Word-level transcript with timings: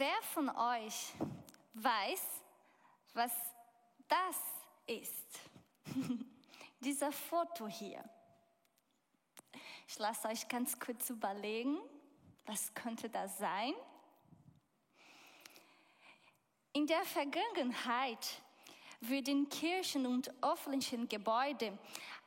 Wer 0.00 0.22
von 0.32 0.48
euch 0.48 1.12
weiß, 1.74 2.22
was 3.12 3.32
das 4.08 4.36
ist? 4.86 5.40
Dieser 6.80 7.12
Foto 7.12 7.68
hier. 7.68 8.02
Ich 9.86 9.98
lasse 9.98 10.28
euch 10.28 10.48
ganz 10.48 10.80
kurz 10.80 11.10
überlegen, 11.10 11.76
was 12.46 12.72
könnte 12.72 13.10
das 13.10 13.36
sein? 13.36 13.74
In 16.72 16.86
der 16.86 17.04
Vergangenheit 17.04 18.40
würden 19.00 19.50
Kirchen 19.50 20.06
und 20.06 20.32
öffentlichen 20.42 21.10
Gebäude 21.10 21.78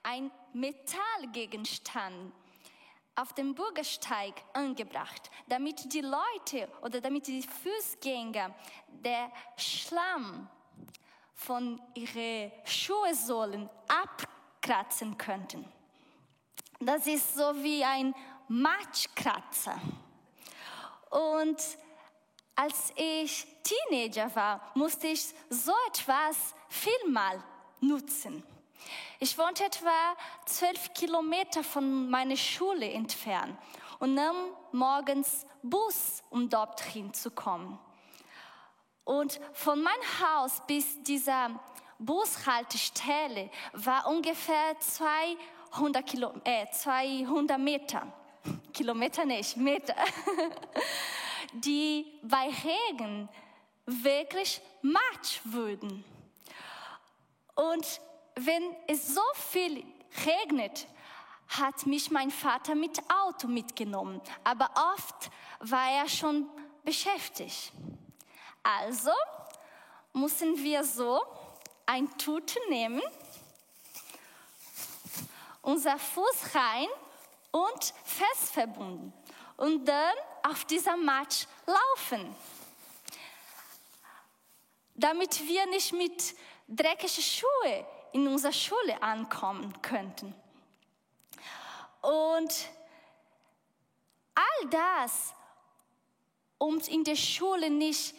ein 0.03 0.29
Metallgegenstand 0.53 2.35
auf 3.15 3.33
dem 3.33 3.53
Bürgersteig 3.53 4.33
angebracht, 4.53 5.29
damit 5.47 5.93
die 5.93 6.01
Leute 6.01 6.67
oder 6.81 6.99
damit 6.99 7.27
die 7.27 7.43
Fußgänger 7.43 8.53
der 8.87 9.31
Schlamm 9.55 10.49
von 11.33 11.81
ihren 11.93 12.51
Schuhsohlen 12.65 13.69
abkratzen 13.87 15.17
könnten. 15.17 15.65
Das 16.79 17.07
ist 17.07 17.35
so 17.35 17.53
wie 17.63 17.83
ein 17.83 18.13
Matschkratzer. 18.47 19.79
Und 21.09 21.61
als 22.55 22.91
ich 22.95 23.45
Teenager 23.63 24.33
war, 24.35 24.71
musste 24.75 25.07
ich 25.07 25.33
so 25.49 25.73
etwas 25.87 26.53
vielmal 26.69 27.43
nutzen. 27.79 28.43
Ich 29.19 29.37
wohnte 29.37 29.63
etwa 29.65 30.15
zwölf 30.45 30.93
Kilometer 30.93 31.63
von 31.63 32.09
meiner 32.09 32.35
Schule 32.35 32.89
entfernt 32.91 33.57
und 33.99 34.15
nahm 34.15 34.35
morgens 34.71 35.45
Bus, 35.61 36.21
um 36.29 36.49
dort 36.49 36.81
hinzukommen. 36.81 37.79
Und 39.05 39.39
von 39.53 39.81
meinem 39.81 40.03
Haus 40.21 40.61
bis 40.67 41.01
dieser 41.03 41.51
Bushaltestelle 41.99 43.49
war 43.73 44.07
ungefähr 44.07 44.77
200, 44.79 46.05
Kilo, 46.05 46.33
äh, 46.43 46.65
200 46.69 47.59
Meter. 47.59 48.11
Kilometer 48.73 49.25
nicht, 49.25 49.57
Meter. 49.57 49.95
Die 51.53 52.19
bei 52.23 52.49
Regen 52.49 53.29
wirklich 53.85 54.61
matsch 54.81 55.39
würden. 55.43 56.03
Und 57.55 58.01
wenn 58.35 58.75
es 58.87 59.13
so 59.13 59.21
viel 59.33 59.85
regnet, 60.25 60.87
hat 61.49 61.85
mich 61.85 62.09
mein 62.09 62.31
Vater 62.31 62.75
mit 62.75 62.99
Auto 63.09 63.47
mitgenommen, 63.47 64.21
aber 64.43 64.69
oft 64.95 65.29
war 65.59 65.91
er 65.91 66.09
schon 66.09 66.49
beschäftigt. 66.83 67.71
Also 68.63 69.11
mussten 70.13 70.57
wir 70.57 70.83
so 70.83 71.21
ein 71.85 72.09
Tute 72.17 72.59
nehmen, 72.69 73.01
unser 75.61 75.97
Fuß 75.97 76.55
rein 76.55 76.87
und 77.51 77.93
fest 78.03 78.53
verbunden 78.53 79.13
und 79.57 79.85
dann 79.85 80.15
auf 80.43 80.65
dieser 80.65 80.97
Matsch 80.97 81.45
laufen, 81.65 82.35
damit 84.95 85.45
wir 85.47 85.65
nicht 85.67 85.93
mit 85.93 86.35
dreckigen 86.67 87.23
Schuhen 87.23 87.85
in 88.13 88.27
unserer 88.27 88.53
Schule 88.53 89.01
ankommen 89.01 89.73
könnten. 89.81 90.33
Und 92.01 92.69
all 94.35 94.69
das, 94.69 95.33
um 96.57 96.79
in 96.79 97.03
der 97.03 97.15
Schule 97.15 97.69
nicht 97.69 98.15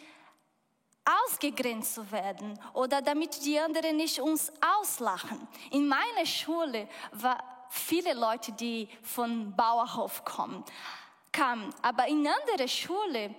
ausgegrenzt 1.04 1.94
zu 1.94 2.10
werden 2.10 2.58
oder 2.72 3.02
damit 3.02 3.44
die 3.44 3.58
anderen 3.58 3.96
nicht 3.96 4.20
uns 4.20 4.52
auslachen. 4.78 5.46
In 5.70 5.86
meiner 5.86 6.24
Schule 6.24 6.88
waren 7.12 7.42
viele 7.68 8.14
Leute, 8.14 8.52
die 8.52 8.88
von 9.02 9.54
Bauerhof 9.54 10.24
kommen, 10.24 10.64
kamen, 11.32 11.74
aber 11.82 12.06
in 12.06 12.26
anderen 12.26 12.68
Schule, 12.68 13.34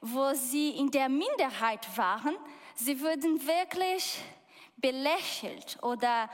wo 0.00 0.32
sie 0.32 0.70
in 0.70 0.90
der 0.90 1.08
Minderheit 1.08 1.86
waren, 1.96 2.36
sie 2.74 3.00
wurden 3.00 3.46
wirklich 3.46 4.18
belächelt 4.80 5.78
oder 5.82 6.28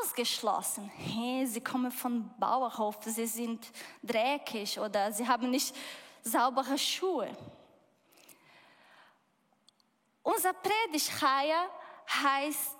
ausgeschlossen. 0.00 0.90
Hey, 0.96 1.46
sie 1.46 1.60
kommen 1.60 1.92
von 1.92 2.30
Bauerhof, 2.38 2.98
sie 3.02 3.26
sind 3.26 3.70
dreckig 4.02 4.78
oder 4.78 5.12
sie 5.12 5.26
haben 5.26 5.50
nicht 5.50 5.74
saubere 6.22 6.76
Schuhe. 6.76 7.30
Unser 10.22 10.52
Predigtreihe 10.52 11.70
heißt 12.22 12.76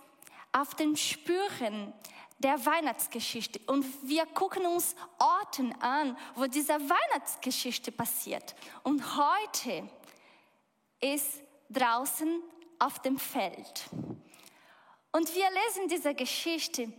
auf 0.53 0.75
den 0.75 0.97
Spuren 0.97 1.93
der 2.39 2.65
Weihnachtsgeschichte 2.65 3.61
und 3.67 3.85
wir 4.03 4.27
gucken 4.27 4.67
uns 4.67 4.95
Orten 5.19 5.73
an, 5.81 6.17
wo 6.35 6.47
diese 6.47 6.75
Weihnachtsgeschichte 6.75 7.91
passiert. 7.91 8.55
Und 8.83 9.03
heute 9.17 9.89
ist 11.01 11.43
draußen 11.71 12.43
auf 12.79 13.01
dem 13.01 13.19
Feld. 13.19 13.89
Und 15.19 15.35
wir 15.35 15.51
lesen 15.51 15.89
diese 15.89 16.15
Geschichte 16.15 16.93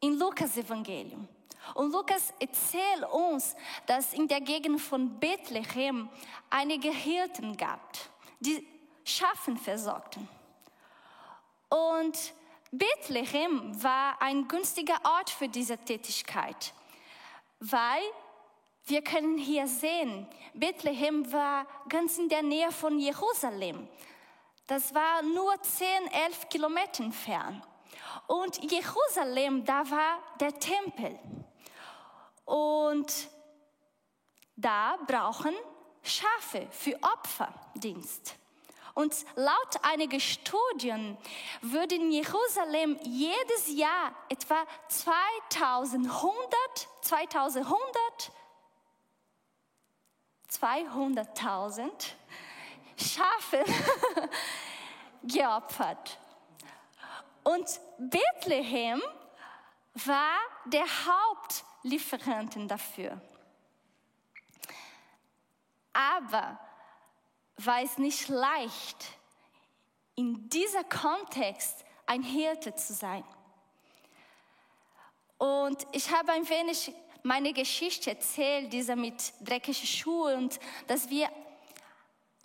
in 0.00 0.18
Lukas 0.18 0.56
Evangelium. 0.56 1.28
Und 1.74 1.92
Lukas 1.92 2.34
erzählt 2.40 3.08
uns, 3.12 3.54
dass 3.86 4.14
in 4.14 4.26
der 4.26 4.40
Gegend 4.40 4.80
von 4.80 5.20
Bethlehem 5.20 6.08
einige 6.50 6.90
Hirten 6.90 7.56
gab, 7.56 7.96
die 8.40 8.66
Schafen 9.04 9.56
versorgten. 9.56 10.28
Und 11.68 12.34
Bethlehem 12.72 13.80
war 13.80 14.20
ein 14.20 14.48
günstiger 14.48 14.98
Ort 15.04 15.30
für 15.30 15.46
diese 15.46 15.78
Tätigkeit, 15.78 16.74
weil 17.60 18.02
wir 18.86 19.02
können 19.02 19.38
hier 19.38 19.68
sehen, 19.68 20.26
Bethlehem 20.52 21.32
war 21.32 21.68
ganz 21.88 22.18
in 22.18 22.28
der 22.28 22.42
Nähe 22.42 22.72
von 22.72 22.98
Jerusalem. 22.98 23.86
Das 24.72 24.94
war 24.94 25.20
nur 25.20 25.60
10, 25.60 25.86
11 26.10 26.48
Kilometer 26.48 27.04
entfernt. 27.04 27.62
Und 28.26 28.72
Jerusalem, 28.72 29.66
da 29.66 29.90
war 29.90 30.18
der 30.40 30.58
Tempel. 30.58 31.18
Und 32.46 33.28
da 34.56 34.96
brauchen 35.06 35.52
Schafe 36.02 36.66
für 36.70 36.98
Opferdienst. 37.02 38.34
Und 38.94 39.14
laut 39.34 39.76
einiger 39.82 40.18
Studien 40.18 41.18
würde 41.60 41.96
in 41.96 42.10
Jerusalem 42.10 42.98
jedes 43.02 43.76
Jahr 43.76 44.14
etwa 44.30 44.64
2100, 44.88 46.88
2100, 47.02 48.32
200.000 50.50 52.14
Schafe 53.02 53.64
geopfert. 55.22 56.18
Und 57.44 57.80
Bethlehem 57.98 59.02
war 59.94 60.38
der 60.66 60.84
Hauptlieferanten 60.84 62.68
dafür. 62.68 63.20
Aber 65.92 66.58
war 67.56 67.82
es 67.82 67.98
nicht 67.98 68.28
leicht, 68.28 69.06
in 70.14 70.48
dieser 70.48 70.84
Kontext 70.84 71.84
ein 72.06 72.22
Hirte 72.22 72.74
zu 72.74 72.94
sein. 72.94 73.24
Und 75.38 75.86
ich 75.92 76.10
habe 76.12 76.32
ein 76.32 76.48
wenig 76.48 76.92
meine 77.22 77.52
Geschichte 77.52 78.10
erzählt, 78.10 78.72
dieser 78.72 78.96
mit 78.96 79.32
dreckigen 79.40 79.86
Schuhen 79.86 80.38
und 80.38 80.60
dass 80.86 81.08
wir 81.08 81.28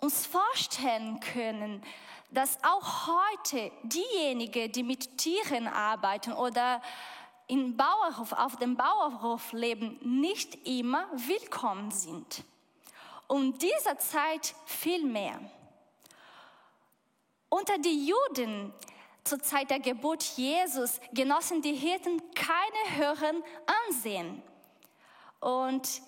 uns 0.00 0.26
vorstellen 0.26 1.20
können, 1.20 1.82
dass 2.30 2.58
auch 2.62 3.06
heute 3.06 3.70
diejenigen, 3.82 4.70
die 4.72 4.82
mit 4.82 5.18
Tieren 5.18 5.66
arbeiten 5.66 6.32
oder 6.32 6.82
im 7.46 7.76
Bauerhof, 7.76 8.32
auf 8.32 8.56
dem 8.56 8.76
Bauerhof 8.76 9.52
leben, 9.52 9.98
nicht 10.02 10.66
immer 10.66 11.06
willkommen 11.12 11.90
sind. 11.90 12.44
Und 13.26 13.62
dieser 13.62 13.98
Zeit 13.98 14.54
viel 14.66 15.04
mehr. 15.04 15.40
Unter 17.48 17.78
die 17.78 18.06
Juden 18.06 18.72
zur 19.24 19.40
Zeit 19.40 19.70
der 19.70 19.80
Geburt 19.80 20.22
Jesus 20.22 21.00
genossen 21.12 21.62
die 21.62 21.74
Hirten 21.74 22.22
keine 22.34 22.96
höheren 22.96 23.42
Ansehen. 23.88 24.42
Und 25.40 26.02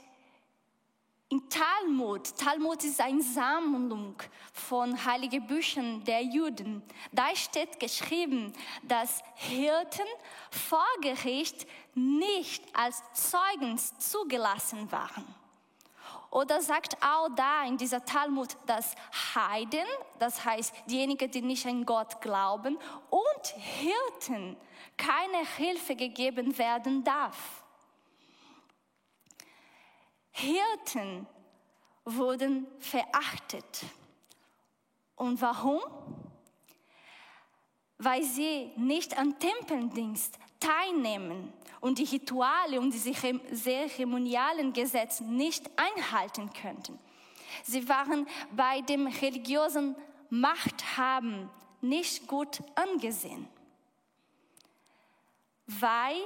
in 1.30 1.48
Talmud, 1.48 2.36
Talmud 2.36 2.82
ist 2.82 3.00
eine 3.00 3.22
Sammlung 3.22 4.16
von 4.52 5.04
heiligen 5.04 5.46
Büchern 5.46 6.02
der 6.02 6.22
Juden. 6.22 6.82
Da 7.12 7.34
steht 7.36 7.78
geschrieben, 7.78 8.52
dass 8.82 9.22
Hirten 9.36 10.06
vor 10.50 10.86
Gericht 11.00 11.68
nicht 11.94 12.64
als 12.76 13.00
Zeugen 13.12 13.78
zugelassen 13.98 14.90
waren. 14.90 15.24
Oder 16.32 16.60
sagt 16.60 16.96
auch 17.00 17.28
da 17.36 17.64
in 17.64 17.76
dieser 17.76 18.04
Talmud, 18.04 18.56
dass 18.66 18.96
Heiden, 19.34 19.86
das 20.18 20.44
heißt 20.44 20.74
diejenigen, 20.86 21.30
die 21.30 21.42
nicht 21.42 21.64
an 21.66 21.86
Gott 21.86 22.20
glauben, 22.20 22.76
und 23.08 23.46
Hirten 23.56 24.56
keine 24.96 25.46
Hilfe 25.56 25.94
gegeben 25.94 26.58
werden 26.58 27.04
darf. 27.04 27.59
Hirten 30.32 31.26
wurden 32.04 32.66
verachtet. 32.78 33.84
Und 35.16 35.40
warum? 35.42 35.80
Weil 37.98 38.22
sie 38.22 38.72
nicht 38.76 39.18
am 39.18 39.38
Tempeldienst 39.38 40.38
teilnehmen 40.58 41.52
und 41.80 41.98
die 41.98 42.04
Rituale 42.04 42.80
und 42.80 42.92
die 42.92 43.14
zeremonialen 43.54 44.72
Gesetze 44.72 45.24
nicht 45.24 45.70
einhalten 45.76 46.50
könnten. 46.52 46.98
Sie 47.64 47.88
waren 47.88 48.26
bei 48.52 48.80
dem 48.82 49.06
religiösen 49.06 49.96
Machthaben 50.30 51.50
nicht 51.80 52.26
gut 52.26 52.62
angesehen, 52.74 53.48
weil 55.66 56.16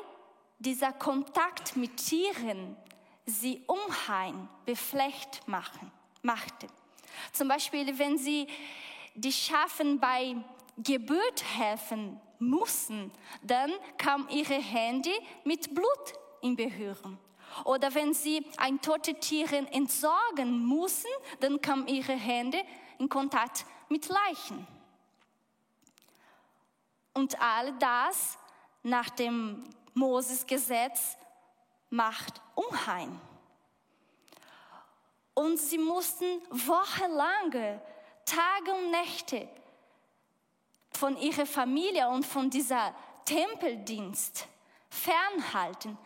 dieser 0.58 0.92
Kontakt 0.92 1.76
mit 1.76 1.96
Tieren 1.96 2.76
sie 3.26 3.62
unheim, 3.66 4.48
beflecht 4.64 5.46
machen, 5.46 5.90
machte. 6.22 6.66
Zum 7.32 7.48
Beispiel, 7.48 7.98
wenn 7.98 8.18
sie 8.18 8.46
die 9.14 9.32
Schafen 9.32 9.98
bei 10.00 10.36
Geburt 10.78 11.44
helfen 11.56 12.20
mussten, 12.38 13.12
dann 13.42 13.72
kam 13.96 14.28
ihre 14.28 14.54
Hände 14.54 15.10
mit 15.44 15.74
Blut 15.74 16.12
in 16.42 16.56
Berührung. 16.56 17.18
Oder 17.64 17.94
wenn 17.94 18.12
sie 18.12 18.44
ein 18.56 18.80
totes 18.80 19.14
Tier 19.20 19.52
entsorgen 19.72 20.64
mussten, 20.64 21.08
dann 21.40 21.60
kamen 21.60 21.86
ihre 21.86 22.12
Hände 22.12 22.58
in 22.98 23.08
Kontakt 23.08 23.64
mit 23.88 24.08
Leichen. 24.08 24.66
Und 27.12 27.40
all 27.40 27.72
das 27.78 28.36
nach 28.82 29.08
dem 29.10 29.64
Moses-Gesetz 29.94 31.16
macht 31.94 32.40
Unheim. 32.54 33.20
Und 35.32 35.58
sie 35.58 35.78
mussten 35.78 36.42
wochenlange, 36.50 37.80
Tage 38.24 38.72
und 38.72 38.90
Nächte 38.90 39.48
von 40.90 41.16
ihrer 41.16 41.46
Familie 41.46 42.08
und 42.08 42.24
von 42.24 42.50
dieser 42.50 42.94
Tempeldienst 43.24 44.46
fernhalten. 44.88 45.98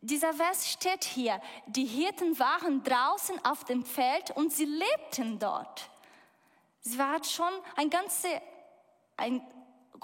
Dieser 0.00 0.34
Vers 0.34 0.70
steht 0.70 1.04
hier, 1.04 1.40
die 1.66 1.86
Hirten 1.86 2.38
waren 2.38 2.82
draußen 2.82 3.44
auf 3.44 3.64
dem 3.64 3.84
Feld 3.84 4.30
und 4.32 4.52
sie 4.52 4.66
lebten 4.66 5.38
dort. 5.38 5.88
Sie 6.80 6.98
waren 6.98 7.24
schon 7.24 7.52
eine 7.76 7.90
ganze, 7.90 8.28
eine 9.16 9.40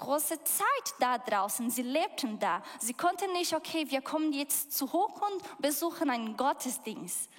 große 0.01 0.43
Zeit 0.43 0.95
da 0.99 1.17
draußen. 1.17 1.69
Sie 1.69 1.83
lebten 1.83 2.37
da. 2.39 2.61
Sie 2.79 2.93
konnten 2.93 3.31
nicht, 3.33 3.53
okay, 3.53 3.89
wir 3.89 4.01
kommen 4.01 4.33
jetzt 4.33 4.73
zurück 4.73 5.21
und 5.21 5.61
besuchen 5.61 6.09
einen 6.09 6.35
Gottesdienst. 6.35 7.29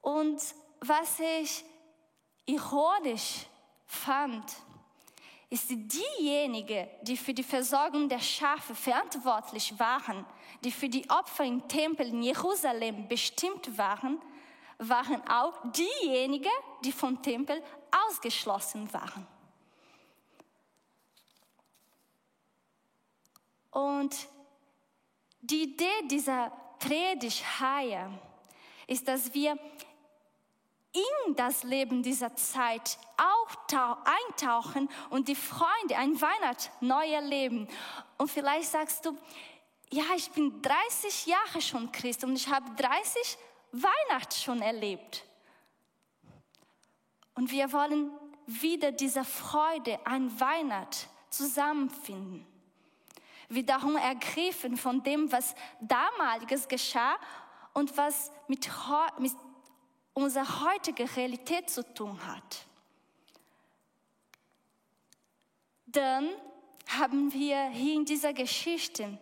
Und 0.00 0.40
was 0.80 1.20
ich 1.20 1.64
ironisch 2.46 3.46
fand, 3.86 4.44
ist 5.50 5.68
diejenige, 5.68 6.88
die 7.02 7.16
für 7.16 7.34
die 7.34 7.42
Versorgung 7.42 8.08
der 8.08 8.20
Schafe 8.20 8.74
verantwortlich 8.74 9.78
waren, 9.78 10.24
die 10.64 10.72
für 10.72 10.88
die 10.88 11.08
Opfer 11.10 11.44
im 11.44 11.68
Tempel 11.68 12.08
in 12.08 12.22
Jerusalem 12.22 13.06
bestimmt 13.06 13.76
waren, 13.76 14.20
waren 14.78 15.22
auch 15.28 15.54
diejenigen, 15.72 16.50
die 16.82 16.92
vom 16.92 17.20
Tempel 17.22 17.62
ausgeschlossen 18.08 18.92
waren. 18.92 19.26
Und 23.72 24.14
die 25.40 25.64
Idee 25.64 26.06
dieser 26.08 26.52
Predigtreihe 26.78 28.10
ist, 28.86 29.08
dass 29.08 29.34
wir 29.34 29.58
in 30.92 31.34
das 31.36 31.62
Leben 31.62 32.02
dieser 32.02 32.36
Zeit 32.36 32.98
auch 33.16 34.04
eintauchen 34.04 34.90
und 35.08 35.28
die 35.28 35.34
Freunde 35.34 35.96
ein 35.96 36.20
Weihnacht 36.20 36.70
neu 36.80 37.06
erleben. 37.06 37.66
Und 38.18 38.30
vielleicht 38.30 38.70
sagst 38.70 39.06
du, 39.06 39.16
ja, 39.90 40.04
ich 40.16 40.30
bin 40.30 40.60
30 40.60 41.26
Jahre 41.26 41.62
schon 41.62 41.90
Christ 41.92 42.24
und 42.24 42.36
ich 42.36 42.48
habe 42.48 42.70
30 42.76 43.38
Weihnachten 43.72 44.34
schon 44.34 44.60
erlebt. 44.60 45.24
Und 47.34 47.50
wir 47.50 47.72
wollen 47.72 48.10
wieder 48.46 48.92
diese 48.92 49.24
Freude 49.24 49.98
an 50.04 50.38
Weihnacht 50.38 51.08
zusammenfinden. 51.30 52.51
Wiederum 53.54 53.96
ergriffen 53.96 54.76
von 54.76 55.02
dem, 55.02 55.30
was 55.30 55.54
damaliges 55.80 56.68
geschah 56.68 57.16
und 57.74 57.96
was 57.96 58.30
mit, 58.48 58.68
mit 59.18 59.32
unsere 60.14 60.64
heutige 60.64 61.16
Realität 61.16 61.70
zu 61.70 61.82
tun 61.94 62.18
hat. 62.26 62.66
Dann 65.86 66.30
haben 66.88 67.32
wir 67.32 67.68
hier 67.68 67.94
in 67.94 68.04
dieser 68.04 68.32
Geschichte 68.32 69.18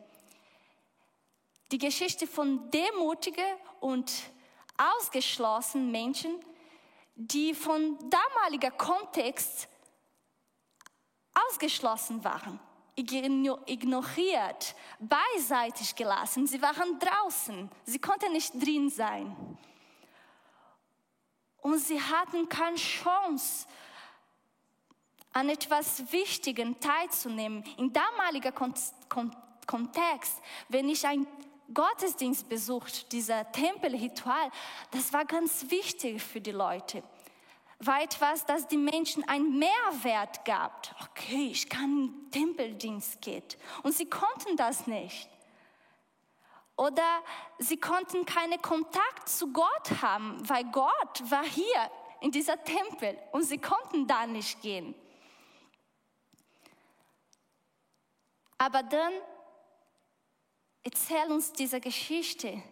die 1.72 1.78
Geschichte 1.78 2.26
von 2.26 2.70
demutigen 2.70 3.44
und 3.80 4.12
ausgeschlossenen 4.76 5.90
Menschen, 5.90 6.32
die 7.14 7.54
von 7.54 7.98
damaliger 8.08 8.70
Kontext 8.70 9.68
ausgeschlossen 11.48 12.24
waren, 12.24 12.58
ignoriert, 13.00 14.75
beiseitig 14.99 15.94
gelassen. 15.94 16.47
Sie 16.47 16.61
waren 16.61 16.99
draußen, 16.99 17.70
sie 17.85 17.99
konnten 17.99 18.32
nicht 18.32 18.55
drin 18.55 18.91
sein 18.91 19.37
und 21.62 21.79
sie 21.79 22.00
hatten 22.00 22.49
keine 22.49 22.76
Chance, 22.76 23.67
an 25.32 25.49
etwas 25.49 26.11
Wichtigem 26.12 26.81
teilzunehmen. 26.81 27.62
In 27.76 27.93
damaliger 27.93 28.52
Kontext, 29.67 30.43
wenn 30.69 30.88
ich 30.88 31.06
ein 31.06 31.26
Gottesdienst 31.73 32.49
besucht, 32.49 33.12
dieser 33.12 33.50
Tempelritual, 33.52 34.50
das 34.90 35.12
war 35.12 35.25
ganz 35.25 35.71
wichtig 35.71 36.21
für 36.21 36.40
die 36.40 36.50
Leute. 36.50 37.04
War 37.80 38.02
etwas, 38.02 38.44
das 38.44 38.68
die 38.68 38.76
Menschen 38.76 39.26
einen 39.26 39.58
Mehrwert 39.58 40.44
gab. 40.44 40.94
Okay, 41.10 41.49
ich 41.50 41.68
kann 41.68 41.90
in 41.90 42.30
Tempeldienst 42.30 43.22
gehen. 43.22 43.42
Und 43.82 43.92
sie 43.92 44.04
konnten 44.04 44.56
das 44.56 44.87
nicht. 44.87 45.28
Oder 46.76 47.22
sie 47.58 47.78
konnten 47.78 48.25
keinen 48.26 48.60
Kontakt 48.60 49.28
zu 49.28 49.52
Gott 49.52 50.02
haben, 50.02 50.46
weil 50.49 50.64
Gott 50.64 51.30
war 51.30 51.44
hier 51.44 51.90
in 52.20 52.30
dieser 52.30 52.62
Tempel 52.62 53.18
und 53.32 53.42
sie 53.42 53.58
konnten 53.58 54.06
da 54.06 54.26
nicht 54.26 54.60
gehen. 54.62 54.94
Aber 58.58 58.82
dann 58.82 59.12
erzählt 60.82 61.30
uns 61.30 61.52
diese 61.52 61.80
Geschichte, 61.80 62.62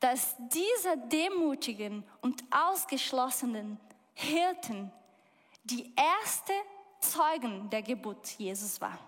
dass 0.00 0.34
diese 0.38 0.98
demutigen 1.08 2.04
und 2.20 2.42
ausgeschlossenen 2.50 3.80
Hirten 4.14 4.92
die 5.64 5.92
erste 5.96 6.52
Zeugen 7.00 7.70
der 7.70 7.82
Geburt 7.82 8.28
Jesus 8.38 8.80
waren. 8.80 8.98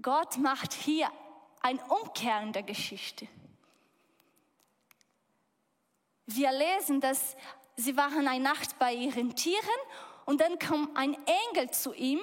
Gott 0.00 0.36
macht 0.38 0.72
hier 0.72 1.10
ein 1.62 1.78
Umkehren 1.80 2.52
der 2.52 2.62
Geschichte. 2.62 3.26
Wir 6.26 6.52
lesen, 6.52 7.00
dass 7.00 7.36
sie 7.76 7.96
waren 7.96 8.28
eine 8.28 8.42
Nacht 8.42 8.78
bei 8.78 8.92
ihren 8.92 9.34
Tieren 9.34 9.80
und 10.24 10.40
dann 10.40 10.58
kam 10.58 10.90
ein 10.94 11.16
Engel 11.50 11.70
zu 11.70 11.94
ihm 11.94 12.20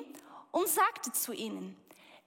und 0.51 0.67
sagte 0.67 1.11
zu 1.13 1.33
ihnen, 1.33 1.75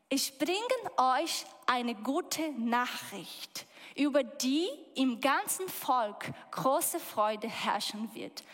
ich 0.08 0.38
bringe 0.38 0.58
euch 0.96 1.44
eine 1.66 1.94
gute 1.94 2.52
Nachricht, 2.52 3.66
über 3.96 4.22
die 4.22 4.68
im 4.94 5.20
ganzen 5.20 5.68
Volk 5.68 6.32
große 6.50 7.00
Freude 7.00 7.48
herrschen 7.48 8.14
wird. 8.14 8.44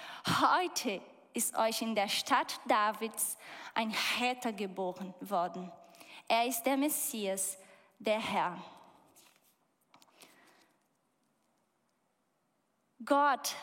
Heute 0.41 1.01
ist 1.35 1.57
euch 1.57 1.83
in 1.83 1.95
der 1.95 2.09
Stadt 2.09 2.61
Davids 2.67 3.37
ein 3.75 3.91
Häter 3.91 4.53
geboren 4.53 5.15
worden. 5.21 5.71
Er 6.29 6.47
ist 6.47 6.63
der 6.63 6.77
Messias, 6.77 7.59
der 7.99 8.21
Herr. 8.21 8.57
Gott 13.05 13.57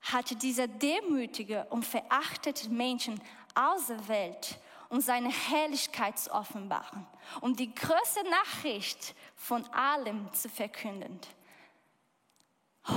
hat 0.00 0.42
diese 0.42 0.68
demütige 0.68 1.66
und 1.70 1.84
verachtete 1.84 2.68
Menschen 2.70 3.20
auserwählt 3.54 4.58
und 4.88 5.00
seine 5.00 5.30
Herrlichkeit 5.30 6.18
zu 6.18 6.32
offenbaren, 6.32 7.06
um 7.40 7.54
die 7.54 7.72
größte 7.74 8.28
Nachricht 8.28 9.14
von 9.40 9.64
allem 9.72 10.30
zu 10.34 10.50
verkünden. 10.50 11.18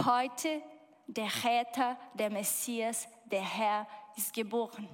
Heute 0.06 0.62
der 1.08 1.30
Retter, 1.44 1.98
der 2.16 2.30
Messias, 2.30 3.08
der 3.26 3.42
Herr 3.42 3.88
ist 4.18 4.34
geboren. 4.34 4.90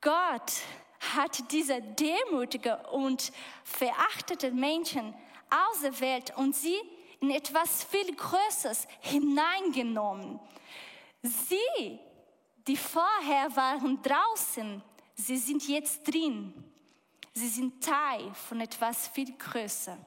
Gott 0.00 0.52
hat 1.12 1.50
diese 1.50 1.82
demütige 1.82 2.76
und 2.92 3.32
verachtete 3.64 4.52
Menschen 4.52 5.12
auserwählt 5.50 6.32
und 6.36 6.54
sie 6.54 6.78
in 7.20 7.30
etwas 7.30 7.82
viel 7.84 8.14
Größeres 8.14 8.86
hineingenommen. 9.00 10.38
Sie, 11.20 11.98
die 12.68 12.76
vorher 12.76 13.54
waren 13.56 14.00
draußen, 14.02 14.82
sie 15.16 15.36
sind 15.36 15.66
jetzt 15.66 16.04
drin. 16.04 16.73
Sie 17.36 17.48
sind 17.48 17.82
Teil 17.82 18.32
von 18.32 18.60
etwas 18.60 19.08
viel 19.08 19.36
Größer. 19.36 19.98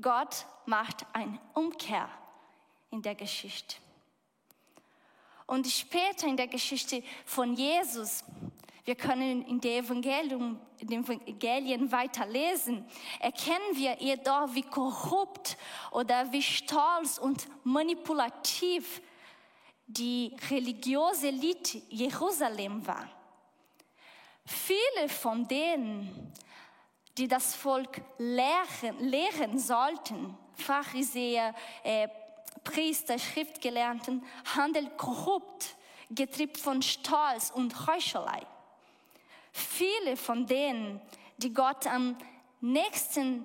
Gott 0.00 0.46
macht 0.64 1.04
eine 1.12 1.40
Umkehr 1.54 2.08
in 2.90 3.02
der 3.02 3.16
Geschichte. 3.16 3.76
Und 5.46 5.66
später 5.66 6.28
in 6.28 6.36
der 6.36 6.46
Geschichte 6.46 7.02
von 7.24 7.54
Jesus, 7.54 8.22
wir 8.84 8.94
können 8.94 9.44
in 9.46 9.60
den 9.60 9.84
Evangelium, 9.84 10.60
in 10.78 10.86
den 10.86 11.02
Evangelien 11.02 11.90
weiterlesen, 11.90 12.86
erkennen 13.18 13.74
wir 13.74 13.96
jedoch, 14.00 14.54
wie 14.54 14.62
korrupt 14.62 15.56
oder 15.90 16.30
wie 16.30 16.42
stolz 16.42 17.18
und 17.18 17.48
manipulativ 17.64 19.02
die 19.88 20.36
religiöse 20.48 21.28
Elite 21.28 21.82
Jerusalem 21.88 22.86
war. 22.86 23.15
Viele 24.46 25.08
von 25.08 25.46
denen, 25.48 26.32
die 27.18 27.28
das 27.28 27.54
Volk 27.54 28.00
lehren, 28.18 28.98
lehren 29.00 29.58
sollten, 29.58 30.36
Pharisäer, 30.54 31.54
äh, 31.82 32.08
Priester, 32.62 33.18
Schriftgelernten, 33.18 34.24
handeln 34.56 34.96
korrupt, 34.96 35.76
getrieben 36.10 36.54
von 36.54 36.82
Stolz 36.82 37.50
und 37.50 37.86
Heuchelei. 37.86 38.46
Viele 39.52 40.16
von 40.16 40.46
denen, 40.46 41.00
die 41.38 41.52
Gott 41.52 41.86
am 41.86 42.16
nächsten 42.60 43.44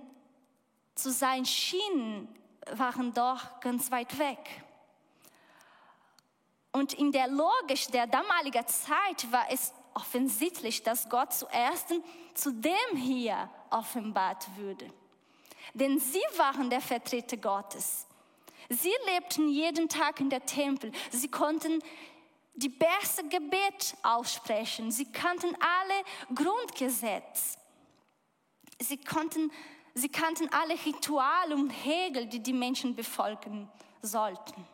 zu 0.95 1.11
sein 1.11 1.45
schienen, 1.45 2.27
waren 2.73 3.13
doch 3.13 3.59
ganz 3.59 3.89
weit 3.91 4.17
weg. 4.19 4.63
Und 6.71 6.93
in 6.93 7.11
der 7.11 7.27
Logik 7.27 7.91
der 7.91 8.07
damaligen 8.07 8.65
Zeit 8.67 9.31
war 9.31 9.45
es 9.49 9.73
offensichtlich, 9.93 10.83
dass 10.83 11.09
Gott 11.09 11.33
zuerst 11.33 11.93
zu 12.33 12.51
dem 12.51 12.97
hier 12.97 13.49
offenbart 13.69 14.47
würde. 14.57 14.91
Denn 15.73 15.99
sie 15.99 16.23
waren 16.37 16.69
der 16.69 16.81
Vertreter 16.81 17.37
Gottes. 17.37 18.07
Sie 18.69 18.93
lebten 19.13 19.49
jeden 19.49 19.89
Tag 19.89 20.19
in 20.19 20.29
der 20.29 20.45
Tempel. 20.45 20.91
Sie 21.11 21.29
konnten 21.29 21.81
die 22.55 22.69
beste 22.69 23.27
Gebet 23.27 23.95
aussprechen. 24.03 24.91
Sie 24.91 25.11
kannten 25.11 25.55
alle 25.59 26.35
Grundgesetze. 26.35 27.57
Sie, 28.79 28.97
konnten, 28.97 29.51
sie 29.93 30.09
kannten 30.09 30.49
alle 30.53 30.73
Rituale 30.85 31.55
und 31.55 31.71
Regeln, 31.85 32.29
die 32.29 32.39
die 32.39 32.53
Menschen 32.53 32.95
befolgen 32.95 33.69
sollten. 34.01 34.65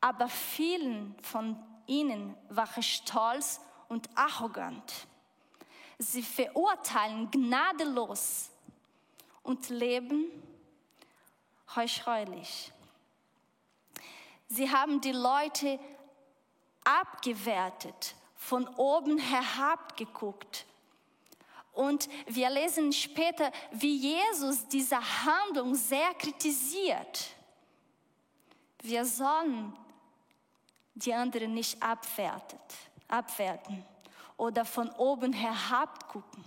Aber 0.00 0.28
vielen 0.28 1.14
von 1.22 1.56
ihnen 1.86 2.36
waren 2.48 2.82
stolz 2.82 3.60
und 3.88 4.08
arrogant. 4.16 5.06
Sie 5.98 6.22
verurteilen 6.22 7.30
gnadenlos 7.30 8.50
und 9.42 9.68
leben 9.68 10.26
heuchreulich. 11.74 12.72
Sie 14.48 14.70
haben 14.70 15.00
die 15.00 15.12
Leute 15.12 15.78
abgewertet, 16.84 18.14
von 18.34 18.66
oben 18.76 19.18
herab 19.18 19.96
geguckt. 19.96 20.66
Und 21.72 22.08
wir 22.26 22.50
lesen 22.50 22.92
später, 22.92 23.50
wie 23.70 23.96
Jesus 23.96 24.66
diese 24.68 24.98
Handlung 25.24 25.74
sehr 25.74 26.12
kritisiert. 26.14 27.30
Wir 28.82 29.04
sollen 29.06 29.72
die 30.94 31.14
anderen 31.14 31.54
nicht 31.54 31.82
abwertet, 31.82 32.60
abwerten 33.08 33.84
oder 34.36 34.64
von 34.64 34.90
oben 34.90 35.32
herab 35.32 36.08
gucken. 36.08 36.44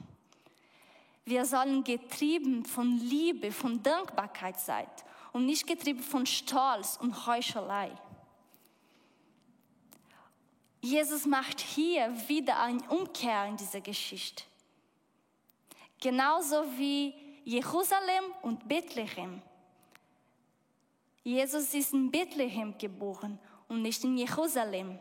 Wir 1.26 1.46
sollen 1.46 1.84
getrieben 1.84 2.66
von 2.66 2.98
Liebe, 3.00 3.52
von 3.52 3.82
Dankbarkeit 3.82 4.60
sein 4.60 4.88
und 5.34 5.46
nicht 5.46 5.66
getrieben 5.66 6.04
von 6.04 6.26
Stolz 6.26 6.98
und 7.02 7.26
Heuchelei. 7.26 7.92
Jesus 10.82 11.26
macht 11.26 11.60
hier 11.60 12.14
wieder 12.28 12.62
eine 12.62 12.88
Umkehr 12.90 13.46
in 13.48 13.58
dieser 13.58 13.82
Geschichte. 13.82 14.44
Genauso 16.00 16.64
wie 16.78 17.16
Jerusalem 17.44 18.26
und 18.44 18.68
Bethlehem. 18.68 19.42
Jesus 21.24 21.74
ist 21.74 21.94
in 21.94 22.12
Bethlehem 22.12 22.78
geboren 22.78 23.40
und 23.68 23.82
nicht 23.82 24.04
in 24.04 24.18
Jerusalem. 24.18 25.00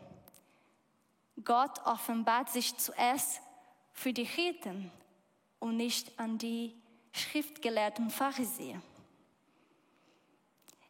Gott 1.43 1.79
offenbart 1.85 2.49
sich 2.49 2.75
zuerst 2.77 3.41
für 3.91 4.13
die 4.13 4.23
Hirten 4.23 4.91
und 5.59 5.77
nicht 5.77 6.17
an 6.19 6.37
die 6.37 6.73
schriftgelehrten 7.11 8.09
Pharisäer. 8.09 8.81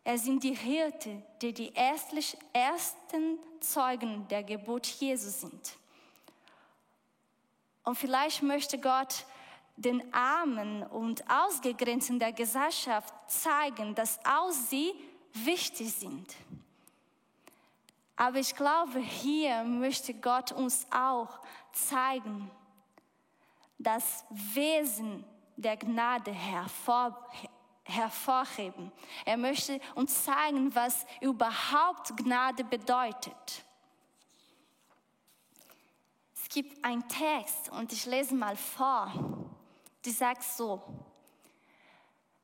Er 0.03 0.17
sind 0.19 0.43
die 0.43 0.55
Hirte, 0.55 1.23
die 1.41 1.51
die 1.51 1.73
ersten 1.75 3.39
Zeugen 3.59 4.27
der 4.27 4.43
Geburt 4.43 4.85
Jesu 4.85 5.29
sind. 5.29 5.77
Und 7.83 7.95
vielleicht 7.95 8.43
möchte 8.43 8.77
Gott 8.77 9.25
den 9.77 10.13
Armen 10.13 10.83
und 10.83 11.23
Ausgegrenzten 11.29 12.19
der 12.19 12.31
Gesellschaft 12.31 13.13
zeigen, 13.27 13.95
dass 13.95 14.19
auch 14.25 14.51
sie 14.51 14.93
wichtig 15.33 15.91
sind. 15.91 16.35
Aber 18.15 18.39
ich 18.39 18.55
glaube, 18.55 18.99
hier 18.99 19.63
möchte 19.63 20.13
Gott 20.13 20.51
uns 20.51 20.87
auch 20.91 21.39
zeigen, 21.73 22.49
das 23.77 24.23
Wesen 24.29 25.25
der 25.57 25.77
Gnade 25.77 26.31
hervorheben 26.31 27.49
hervorheben. 27.85 28.91
Er 29.25 29.37
möchte 29.37 29.79
uns 29.93 30.23
zeigen, 30.23 30.73
was 30.73 31.05
überhaupt 31.21 32.17
Gnade 32.17 32.63
bedeutet. 32.63 33.63
Es 36.33 36.49
gibt 36.49 36.83
einen 36.83 37.07
Text 37.07 37.69
und 37.69 37.93
ich 37.93 38.05
lese 38.05 38.33
mal 38.33 38.55
vor. 38.55 39.11
Die 40.03 40.11
sagt 40.11 40.43
so, 40.43 40.81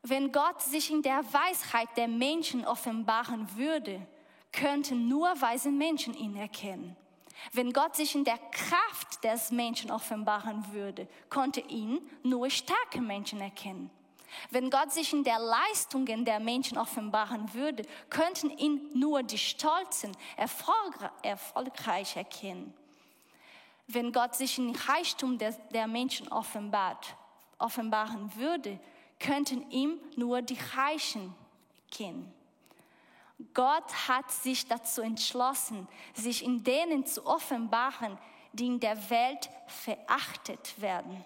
wenn 0.03 0.31
Gott 0.31 0.61
sich 0.61 0.91
in 0.91 1.01
der 1.01 1.23
Weisheit 1.33 1.89
der 1.95 2.07
Menschen 2.07 2.65
offenbaren 2.65 3.55
würde, 3.55 4.05
könnten 4.51 5.07
nur 5.07 5.29
weise 5.41 5.71
Menschen 5.71 6.13
ihn 6.13 6.35
erkennen. 6.35 6.95
Wenn 7.53 7.73
Gott 7.73 7.95
sich 7.95 8.13
in 8.15 8.23
der 8.23 8.37
Kraft 8.37 9.23
des 9.23 9.51
Menschen 9.51 9.89
offenbaren 9.91 10.71
würde, 10.71 11.07
konnte 11.29 11.61
ihn 11.61 12.01
nur 12.23 12.49
starke 12.49 13.01
Menschen 13.01 13.41
erkennen. 13.41 13.89
Wenn 14.49 14.69
Gott 14.69 14.91
sich 14.91 15.11
in 15.11 15.23
der 15.23 15.39
Leistungen 15.39 16.23
der 16.23 16.39
Menschen 16.39 16.77
offenbaren 16.77 17.53
würde, 17.53 17.83
könnten 18.09 18.49
ihn 18.57 18.89
nur 18.93 19.23
die 19.23 19.37
Stolzen 19.37 20.15
erfolgreich 20.37 22.15
erkennen. 22.15 22.73
Wenn 23.87 24.13
Gott 24.13 24.35
sich 24.35 24.57
in 24.57 24.73
Reichtum 24.73 25.37
der, 25.37 25.51
der 25.73 25.87
Menschen 25.87 26.29
offenbart, 26.29 27.15
offenbaren 27.57 28.33
würde, 28.35 28.79
könnten 29.19 29.69
ihm 29.69 29.99
nur 30.15 30.41
die 30.41 30.57
Reichen 30.75 31.35
kennen. 31.91 32.33
Gott 33.53 34.07
hat 34.07 34.31
sich 34.31 34.67
dazu 34.67 35.01
entschlossen, 35.01 35.87
sich 36.13 36.43
in 36.43 36.63
denen 36.63 37.05
zu 37.05 37.25
offenbaren, 37.25 38.17
die 38.53 38.67
in 38.67 38.79
der 38.79 39.09
Welt 39.09 39.49
verachtet 39.67 40.79
werden, 40.81 41.23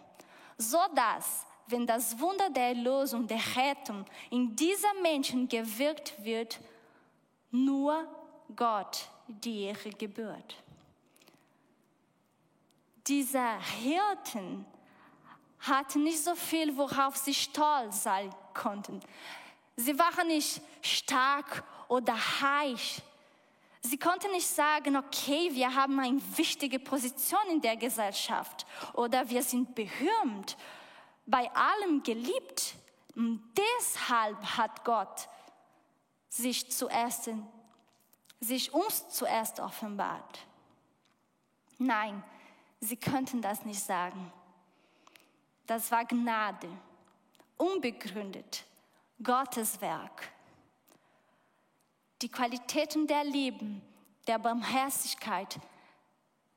so 0.58 0.80
dass 0.94 1.46
wenn 1.68 1.88
das 1.88 2.20
Wunder 2.20 2.50
der 2.50 2.70
Erlösung, 2.70 3.28
der 3.28 3.42
Rettung 3.56 4.06
in 4.30 4.56
dieser 4.56 4.94
Menschen 5.02 5.48
gewirkt 5.48 6.14
wird, 6.24 6.60
nur 7.50 8.08
Gott 8.56 9.10
die 9.28 9.64
Ehre 9.64 9.90
gebührt. 9.90 10.56
Dieser 13.08 13.60
Hirten 13.60 14.66
hatten 15.60 16.04
nicht 16.04 16.24
so 16.24 16.36
viel, 16.36 16.76
worauf 16.78 17.18
sie 17.18 17.34
stolz 17.34 18.04
sein 18.04 18.34
konnten. 18.54 19.00
Sie 19.76 19.98
waren 19.98 20.28
nicht 20.28 20.62
stark 20.82 21.64
oder 21.88 22.16
reich. 22.42 23.02
Sie 23.82 24.00
konnten 24.00 24.32
nicht 24.32 24.48
sagen, 24.48 24.96
okay, 24.96 25.50
wir 25.52 25.74
haben 25.74 26.00
eine 26.00 26.20
wichtige 26.38 26.80
Position 26.80 27.48
in 27.52 27.62
der 27.62 27.78
Gesellschaft 27.78 28.66
oder 28.94 29.30
wir 29.30 29.44
sind 29.44 29.76
berühmt, 29.76 30.58
bei 31.26 31.50
allem 31.54 32.02
geliebt. 32.02 32.76
Und 33.16 33.42
deshalb 33.56 34.44
hat 34.58 34.84
Gott 34.84 35.28
sich 36.30 36.72
zuerst, 36.72 37.30
sich 38.40 38.74
uns 38.74 39.10
zuerst 39.10 39.60
offenbart. 39.60 40.40
Nein, 41.78 42.24
sie 42.80 42.98
könnten 42.98 43.42
das 43.42 43.66
nicht 43.66 43.82
sagen. 43.82 44.32
Das 45.68 45.92
war 45.92 46.06
Gnade, 46.06 46.70
unbegründet, 47.58 48.64
Gottes 49.22 49.80
Werk. 49.82 50.32
Die 52.22 52.30
Qualitäten 52.30 53.08
der 53.08 53.24
Liebe, 53.24 53.66
der 54.28 54.40
Barmherzigkeit, 54.40 55.60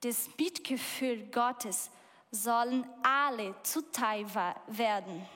des 0.03 0.31
Mitgefühl 0.39 1.27
Gottes 1.31 1.91
sollen 2.31 2.87
alle 3.03 3.55
zuteil 3.63 4.27
werden. 4.69 5.27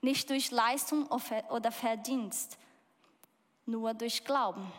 Nicht 0.00 0.30
durch 0.30 0.50
Leistung 0.50 1.06
oder 1.06 1.70
Verdienst, 1.70 2.58
nur 3.66 3.94
durch 3.94 4.24
Glauben. 4.24 4.70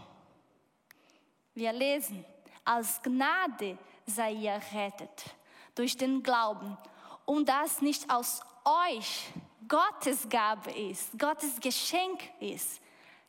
Wir 1.54 1.72
lesen, 1.72 2.26
als 2.64 3.02
Gnade 3.02 3.78
sei 4.06 4.34
ihr 4.34 4.62
rettet, 4.74 5.36
durch 5.74 5.98
den 5.98 6.22
Glauben 6.22 6.78
und 7.26 7.48
das 7.48 7.82
nicht 7.82 8.10
aus 8.10 8.42
euch 8.64 9.32
Gottes 9.68 10.28
Gabe 10.30 10.72
ist, 10.72 11.18
Gottes 11.18 11.60
Geschenk 11.60 12.20
ist, 12.40 12.82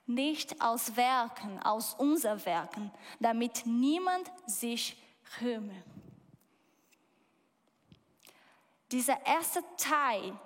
nicht 0.07 0.61
aus 0.61 0.97
Werken, 0.97 1.61
aus 1.63 1.95
unseren 1.95 2.45
Werken, 2.45 2.91
damit 3.21 3.67
niemand 3.67 4.31
sich 4.47 4.97
rühme. 5.41 5.75
Dieser 8.93 9.25
erste 9.27 9.65
Teil 9.77 10.39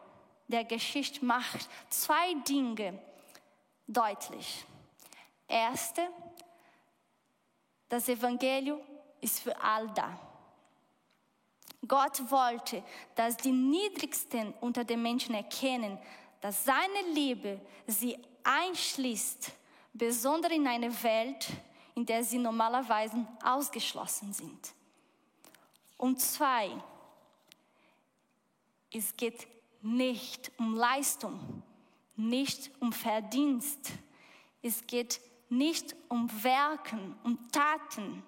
der 0.49 0.65
Geschichte 0.65 1.25
macht 1.25 1.69
zwei 1.91 2.35
Dinge 2.49 2.99
deutlich. 3.87 4.65
Erste, 5.47 6.09
das 7.89 8.09
Evangelium 8.09 8.81
ist 9.21 9.41
für 9.41 9.61
all 9.61 9.89
da. 9.91 10.19
Gott 11.87 12.31
wollte, 12.31 12.83
dass 13.15 13.37
die 13.37 13.53
Niedrigsten 13.53 14.55
unter 14.61 14.85
den 14.85 15.03
Menschen 15.03 15.35
erkennen, 15.35 15.99
dass 16.41 16.65
seine 16.65 17.13
Liebe 17.13 17.61
sie 17.87 18.19
einschließt, 18.45 19.53
besonders 19.93 20.53
in 20.53 20.67
eine 20.67 21.03
Welt, 21.03 21.49
in 21.95 22.07
der 22.07 22.25
sie 22.25 22.39
normalerweise 22.39 23.27
ausgeschlossen 23.43 24.33
sind. 24.33 24.73
Und 25.97 26.21
zwei, 26.21 26.71
es 28.93 29.17
geht 29.17 29.47
nicht 29.83 30.51
um 30.59 30.75
Leistung, 30.75 31.63
nicht 32.17 32.71
um 32.81 32.93
Verdienst, 32.93 33.93
es 34.63 34.87
geht 34.87 35.21
nicht 35.49 35.95
um 36.09 36.31
Werken, 36.43 37.17
um 37.25 37.51
Taten, 37.51 38.23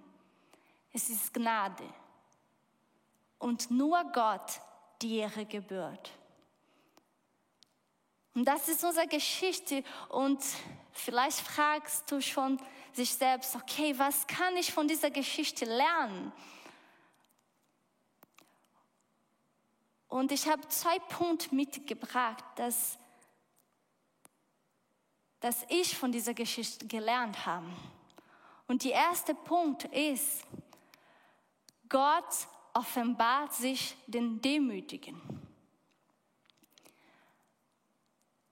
es 0.93 1.09
ist 1.09 1.33
Gnade 1.33 1.85
und 3.39 3.71
nur 3.71 4.05
Gott 4.13 4.61
die 5.01 5.17
Ehre 5.17 5.45
gebührt. 5.45 6.11
Und 8.35 8.47
das 8.47 8.69
ist 8.69 8.83
unsere 8.83 9.07
Geschichte 9.07 9.85
und 10.09 10.43
vielleicht 10.93 11.39
fragst 11.39 12.11
du 12.11 12.21
schon 12.21 12.59
sich 12.93 13.15
selbst, 13.15 13.55
okay, 13.57 13.95
was 13.99 14.27
kann 14.27 14.57
ich 14.57 14.73
von 14.73 14.89
dieser 14.89 15.11
Geschichte 15.11 15.65
lernen? 15.65 16.33
Und 20.09 20.31
ich 20.31 20.47
habe 20.47 20.67
zwei 20.69 20.99
Punkte 20.99 21.55
mitgebracht, 21.55 22.45
dass, 22.57 22.99
dass 25.41 25.65
ich 25.69 25.97
von 25.97 26.13
dieser 26.13 26.35
Geschichte 26.35 26.87
gelernt 26.87 27.47
habe. 27.47 27.67
Und 28.67 28.85
der 28.85 28.93
erste 28.93 29.35
Punkt 29.35 29.85
ist, 29.85 30.43
Gott 31.89 32.25
offenbart 32.75 33.53
sich 33.55 33.97
den 34.07 34.41
Demütigen. 34.41 35.42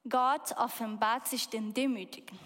Gott 0.09 0.53
offenbart 0.57 1.27
sich 1.29 1.49
den 1.49 1.75
Demütigen. 1.75 2.39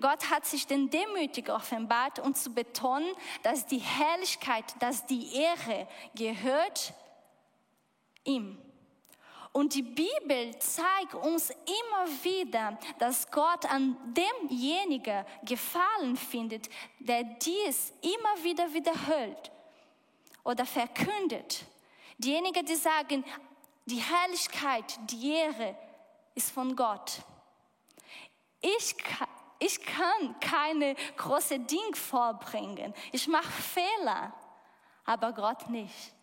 Gott 0.00 0.30
hat 0.30 0.46
sich 0.46 0.66
den 0.66 0.90
Demütigen 0.90 1.54
offenbart, 1.54 2.18
um 2.18 2.34
zu 2.34 2.52
betonen, 2.52 3.10
dass 3.42 3.66
die 3.66 3.78
Herrlichkeit, 3.78 4.64
dass 4.80 5.06
die 5.06 5.34
Ehre 5.34 5.88
gehört 6.14 6.92
ihm. 8.24 8.58
Und 9.52 9.74
die 9.74 9.82
Bibel 9.82 10.56
zeigt 10.60 11.14
uns 11.14 11.50
immer 11.50 12.06
wieder, 12.22 12.78
dass 13.00 13.28
Gott 13.32 13.66
an 13.66 13.96
demjenigen 14.14 15.24
Gefallen 15.44 16.16
findet, 16.16 16.68
der 17.00 17.24
dies 17.24 17.92
immer 18.00 18.44
wieder 18.44 18.72
wiederholt 18.72 19.50
oder 20.44 20.64
verkündet. 20.64 21.64
Diejenigen, 22.18 22.64
die 22.64 22.76
sagen, 22.76 23.24
die 23.86 24.00
Herrlichkeit, 24.00 25.00
die 25.10 25.32
Ehre 25.32 25.74
ist 26.40 26.52
von 26.52 26.74
Gott. 26.74 27.22
Ich 28.62 28.96
kann, 28.96 29.28
ich 29.58 29.80
kann 29.84 30.40
keine 30.40 30.96
große 31.16 31.58
Dinge 31.60 31.94
vorbringen. 31.94 32.94
Ich 33.12 33.28
mache 33.28 33.50
Fehler, 33.50 34.32
aber 35.04 35.32
Gott 35.32 35.68
nicht. 35.68 36.14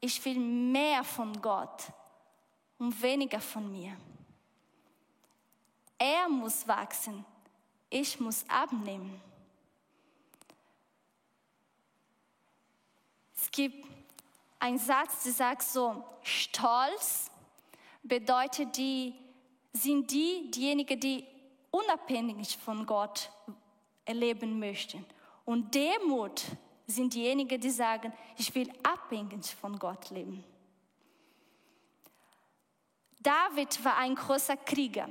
Ich 0.00 0.24
will 0.24 0.38
mehr 0.38 1.02
von 1.02 1.40
Gott 1.42 1.92
und 2.78 3.02
weniger 3.02 3.40
von 3.40 3.70
mir. 3.70 3.96
Er 5.98 6.28
muss 6.28 6.66
wachsen, 6.66 7.24
ich 7.90 8.18
muss 8.20 8.44
abnehmen. 8.48 9.20
Es 13.34 13.50
gibt 13.50 13.86
einen 14.60 14.78
Satz, 14.78 15.24
der 15.24 15.32
sagt 15.32 15.62
so, 15.62 16.04
Stolz 16.22 17.29
bedeutet 18.02 18.76
die, 18.76 19.14
sind 19.72 20.10
die, 20.10 20.50
diejenigen, 20.50 20.98
die 20.98 21.24
unabhängig 21.70 22.56
von 22.58 22.86
Gott 22.86 23.30
erleben 24.04 24.58
möchten. 24.58 25.04
Und 25.44 25.74
Demut 25.74 26.44
sind 26.86 27.14
diejenigen, 27.14 27.60
die 27.60 27.70
sagen, 27.70 28.12
ich 28.36 28.54
will 28.54 28.70
abhängig 28.82 29.54
von 29.54 29.78
Gott 29.78 30.10
leben. 30.10 30.44
David 33.20 33.84
war 33.84 33.98
ein 33.98 34.14
großer 34.14 34.56
Krieger, 34.56 35.08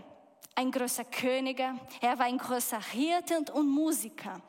ein 0.55 0.71
großer 0.71 1.05
König, 1.05 1.59
er 1.59 2.17
war 2.17 2.25
ein 2.25 2.37
großer 2.37 2.81
Hirte 2.81 3.45
und 3.53 3.69
Musiker. 3.69 4.41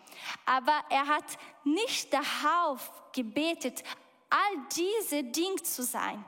Aber 0.47 0.81
er 0.89 1.07
hat 1.07 1.39
nicht 1.65 2.13
darauf 2.13 2.91
gebetet, 3.13 3.85
all 4.31 4.67
diese 4.75 5.23
Dinge 5.25 5.63
zu 5.63 5.83
sein. 5.83 6.25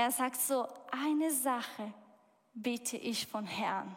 Er 0.00 0.10
sagt 0.10 0.40
so, 0.40 0.66
eine 0.90 1.30
Sache 1.30 1.92
bitte 2.54 2.96
ich 2.96 3.26
von 3.26 3.46
Herrn. 3.46 3.94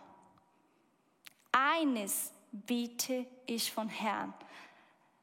Eines 1.54 2.34
bitte 2.52 3.26
ich 3.46 3.72
von 3.72 3.88
Herrn, 3.88 4.34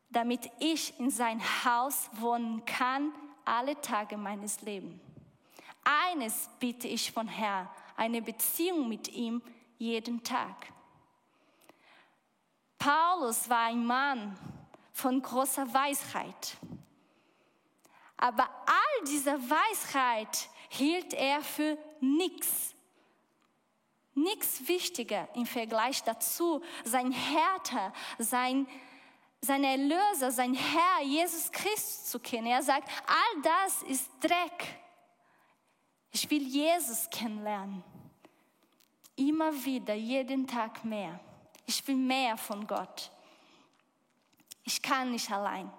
damit 0.09 0.51
ich 0.59 0.99
in 0.99 1.11
sein 1.11 1.39
Haus 1.67 2.09
wohnen 2.15 2.65
kann 2.65 3.13
alle 3.45 3.79
Tage 3.83 4.17
meines 4.17 4.63
Lebens. 4.63 4.99
Eines 5.85 6.49
bitte 6.59 6.89
ich 6.89 7.13
von 7.13 7.29
Herrn, 7.29 7.69
eine 7.95 8.23
Beziehung 8.23 8.89
mit 8.89 9.09
ihm 9.09 9.43
jeden 9.77 10.25
Tag. 10.25 10.73
Paulus 12.79 13.51
war 13.51 13.67
ein 13.67 13.85
Mann, 13.85 14.35
von 14.95 15.21
großer 15.21 15.75
Weisheit. 15.75 16.57
Aber 18.17 18.49
all 18.65 19.05
diese 19.07 19.33
Weisheit 19.33 20.49
hielt 20.71 21.13
er 21.15 21.43
für 21.43 21.77
nichts. 22.01 22.75
Nichts 24.15 24.67
wichtiger 24.69 25.29
im 25.35 25.47
Vergleich 25.47 26.03
dazu, 26.03 26.63
sein 26.85 27.11
Härter, 27.11 27.93
sein, 28.19 28.67
sein 29.41 29.65
Erlöser, 29.65 30.31
sein 30.31 30.55
Herr, 30.55 31.05
Jesus 31.05 31.51
Christus 31.51 32.11
zu 32.11 32.21
kennen. 32.21 32.47
Er 32.47 32.63
sagt, 32.63 32.89
all 33.07 33.43
das 33.43 33.83
ist 33.85 34.11
Dreck. 34.21 34.81
Ich 36.13 36.31
will 36.31 36.43
Jesus 36.43 37.09
kennenlernen. 37.11 37.83
Immer 39.17 39.53
wieder, 39.65 39.95
jeden 39.95 40.47
Tag 40.47 40.85
mehr. 40.85 41.19
Ich 41.67 41.87
will 41.87 41.97
mehr 41.97 42.37
von 42.37 42.67
Gott. 42.67 43.11
Ich 44.65 44.81
kann 44.81 45.11
nicht 45.11 45.31
allein. 45.31 45.71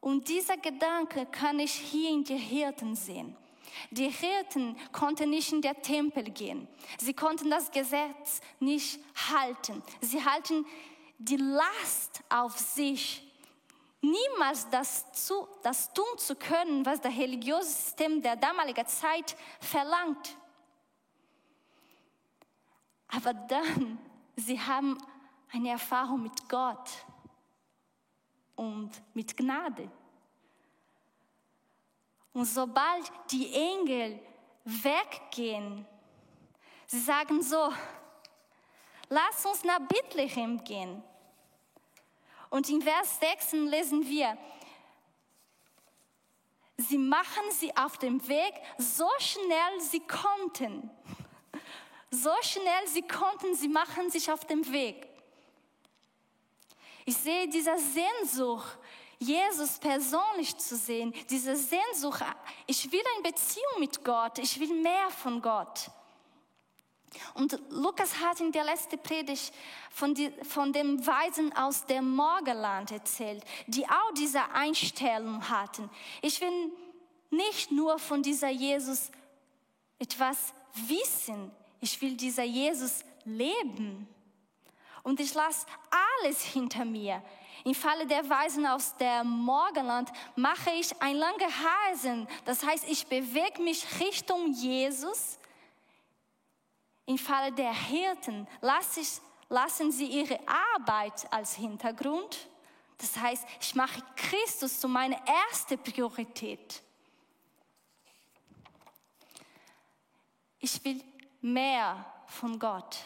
Und 0.00 0.28
dieser 0.28 0.56
Gedanke 0.56 1.26
kann 1.26 1.58
ich 1.58 1.72
hier 1.72 2.10
in 2.10 2.24
den 2.24 2.38
Hirten 2.38 2.94
sehen. 2.94 3.36
Die 3.90 4.08
Hirten 4.08 4.76
konnten 4.92 5.30
nicht 5.30 5.52
in 5.52 5.62
den 5.62 5.80
Tempel 5.82 6.24
gehen. 6.24 6.68
Sie 6.98 7.14
konnten 7.14 7.50
das 7.50 7.70
Gesetz 7.70 8.40
nicht 8.58 9.00
halten. 9.30 9.82
Sie 10.00 10.24
halten 10.24 10.66
die 11.18 11.36
Last 11.36 12.22
auf 12.30 12.58
sich, 12.58 13.22
niemals 14.00 14.68
das, 14.70 15.12
zu, 15.12 15.46
das 15.62 15.92
tun 15.92 16.16
zu 16.16 16.34
können, 16.34 16.84
was 16.86 17.00
das 17.00 17.14
religiöse 17.14 17.68
System 17.68 18.22
der 18.22 18.36
damaligen 18.36 18.86
Zeit 18.86 19.36
verlangt. 19.60 20.36
Aber 23.08 23.34
dann, 23.34 23.98
sie 24.36 24.58
haben 24.58 24.96
eine 25.52 25.70
Erfahrung 25.70 26.22
mit 26.22 26.48
Gott 26.48 26.88
und 28.60 28.90
mit 29.14 29.34
Gnade. 29.38 29.90
Und 32.34 32.44
sobald 32.44 33.10
die 33.30 33.50
Engel 33.54 34.20
weggehen, 34.64 35.86
sie 36.86 37.00
sagen 37.00 37.42
so, 37.42 37.72
lass 39.08 39.46
uns 39.46 39.64
nach 39.64 39.80
Bethlehem 39.80 40.62
gehen. 40.62 41.02
Und 42.50 42.68
in 42.68 42.82
Vers 42.82 43.18
6 43.18 43.52
lesen 43.52 44.06
wir, 44.06 44.36
sie 46.76 46.98
machen 46.98 47.50
sie 47.52 47.74
auf 47.74 47.96
dem 47.96 48.28
Weg 48.28 48.52
so 48.76 49.08
schnell 49.20 49.80
sie 49.80 50.00
konnten. 50.00 50.90
So 52.10 52.34
schnell 52.42 52.88
sie 52.88 53.08
konnten, 53.08 53.54
sie 53.54 53.68
machen 53.68 54.10
sich 54.10 54.30
auf 54.30 54.44
dem 54.44 54.70
Weg. 54.70 55.09
Ich 57.10 57.16
sehe 57.16 57.48
diese 57.48 57.76
Sehnsucht, 57.76 58.78
Jesus 59.18 59.80
persönlich 59.80 60.56
zu 60.56 60.76
sehen, 60.76 61.12
diese 61.28 61.56
Sehnsucht, 61.56 62.22
ich 62.68 62.92
will 62.92 63.02
eine 63.16 63.24
Beziehung 63.24 63.80
mit 63.80 64.04
Gott, 64.04 64.38
ich 64.38 64.60
will 64.60 64.72
mehr 64.80 65.10
von 65.10 65.42
Gott. 65.42 65.90
Und 67.34 67.58
Lukas 67.70 68.14
hat 68.20 68.38
in 68.38 68.52
der 68.52 68.62
letzten 68.62 68.96
Predigt 69.00 69.52
von, 69.90 70.14
die, 70.14 70.30
von 70.44 70.72
dem 70.72 71.04
Weisen 71.04 71.52
aus 71.56 71.84
dem 71.84 72.14
Morgenland 72.14 72.92
erzählt, 72.92 73.42
die 73.66 73.84
auch 73.88 74.14
diese 74.16 74.48
Einstellung 74.52 75.48
hatten. 75.48 75.90
Ich 76.22 76.40
will 76.40 76.72
nicht 77.30 77.72
nur 77.72 77.98
von 77.98 78.22
dieser 78.22 78.50
Jesus 78.50 79.10
etwas 79.98 80.54
wissen, 80.74 81.50
ich 81.80 82.00
will 82.00 82.16
dieser 82.16 82.44
Jesus 82.44 83.04
leben. 83.24 84.06
Und 85.02 85.20
ich 85.20 85.34
lasse 85.34 85.66
alles 86.22 86.42
hinter 86.42 86.84
mir. 86.84 87.22
Im 87.64 87.74
Falle 87.74 88.06
der 88.06 88.28
Weisen 88.28 88.66
aus 88.66 88.96
dem 88.96 89.28
Morgenland 89.28 90.10
mache 90.36 90.70
ich 90.70 91.00
ein 91.02 91.16
lange 91.16 91.46
Reisen. 91.88 92.26
Das 92.44 92.64
heißt, 92.64 92.88
ich 92.88 93.06
bewege 93.06 93.60
mich 93.62 93.84
Richtung 94.00 94.52
Jesus. 94.52 95.38
Im 97.06 97.18
Falle 97.18 97.52
der 97.52 97.74
Hirten 97.74 98.46
lasse 98.60 99.00
ich, 99.00 99.20
lassen 99.48 99.92
sie 99.92 100.06
ihre 100.06 100.38
Arbeit 100.74 101.30
als 101.32 101.54
Hintergrund. 101.54 102.48
Das 102.98 103.16
heißt, 103.16 103.46
ich 103.60 103.74
mache 103.74 104.02
Christus 104.16 104.80
zu 104.80 104.88
meiner 104.88 105.20
ersten 105.26 105.78
Priorität. 105.78 106.82
Ich 110.60 110.82
will 110.84 111.02
mehr 111.40 112.04
von 112.26 112.58
Gott. 112.58 112.98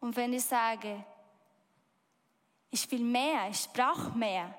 Und 0.00 0.16
wenn 0.16 0.32
ich 0.32 0.44
sage, 0.44 1.04
ich 2.70 2.90
will 2.90 3.00
mehr, 3.00 3.48
ich 3.50 3.68
brauche 3.70 4.16
mehr, 4.16 4.54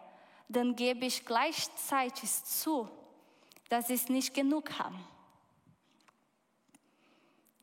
dann 0.47 0.75
gebe 0.75 1.05
ich 1.05 1.25
gleichzeitig 1.25 2.29
zu, 2.43 2.89
dass 3.69 3.89
ich 3.89 4.09
nicht 4.09 4.33
genug 4.33 4.77
habe. 4.77 4.97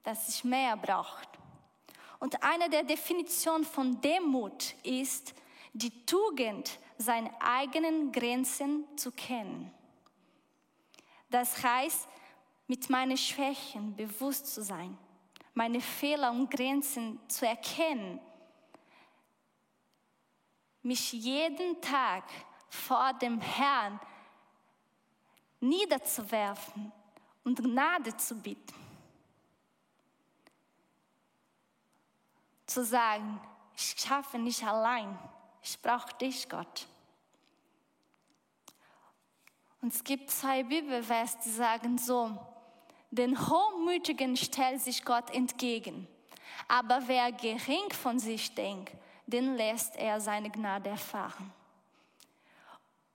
Dass 0.02 0.28
ich 0.28 0.42
mehr 0.42 0.76
brauche. 0.76 1.26
Und 2.18 2.42
eine 2.42 2.68
der 2.68 2.82
Definitionen 2.82 3.64
von 3.64 4.00
Demut 4.00 4.74
ist, 4.82 5.34
die 5.72 6.04
Tugend, 6.06 6.78
seine 6.96 7.30
eigenen 7.40 8.10
Grenzen 8.10 8.84
zu 8.96 9.12
kennen. 9.12 9.72
Das 11.30 11.62
heißt, 11.62 12.08
mit 12.66 12.90
meinen 12.90 13.16
Schwächen 13.16 13.94
bewusst 13.94 14.52
zu 14.52 14.62
sein, 14.62 14.98
meine 15.58 15.80
Fehler 15.80 16.30
und 16.30 16.48
Grenzen 16.48 17.18
zu 17.28 17.44
erkennen, 17.44 18.20
mich 20.82 21.12
jeden 21.12 21.80
Tag 21.80 22.22
vor 22.68 23.12
dem 23.14 23.40
Herrn 23.40 23.98
niederzuwerfen 25.58 26.92
und 27.42 27.58
Gnade 27.58 28.16
zu 28.16 28.36
bitten. 28.40 28.72
Zu 32.64 32.84
sagen, 32.84 33.40
ich 33.74 33.96
schaffe 33.98 34.38
nicht 34.38 34.62
allein, 34.62 35.18
ich 35.60 35.76
brauche 35.82 36.14
dich, 36.18 36.48
Gott. 36.48 36.86
Und 39.82 39.92
es 39.92 40.04
gibt 40.04 40.30
zwei 40.30 40.62
Bibelvers, 40.62 41.36
die 41.40 41.50
sagen 41.50 41.98
so, 41.98 42.38
den 43.10 43.38
Hochmütigen 43.38 44.36
stellt 44.36 44.80
sich 44.80 45.04
Gott 45.04 45.30
entgegen. 45.30 46.06
Aber 46.66 47.02
wer 47.06 47.32
gering 47.32 47.90
von 47.90 48.18
sich 48.18 48.54
denkt, 48.54 48.92
den 49.26 49.56
lässt 49.56 49.96
er 49.96 50.20
seine 50.20 50.50
Gnade 50.50 50.90
erfahren. 50.90 51.52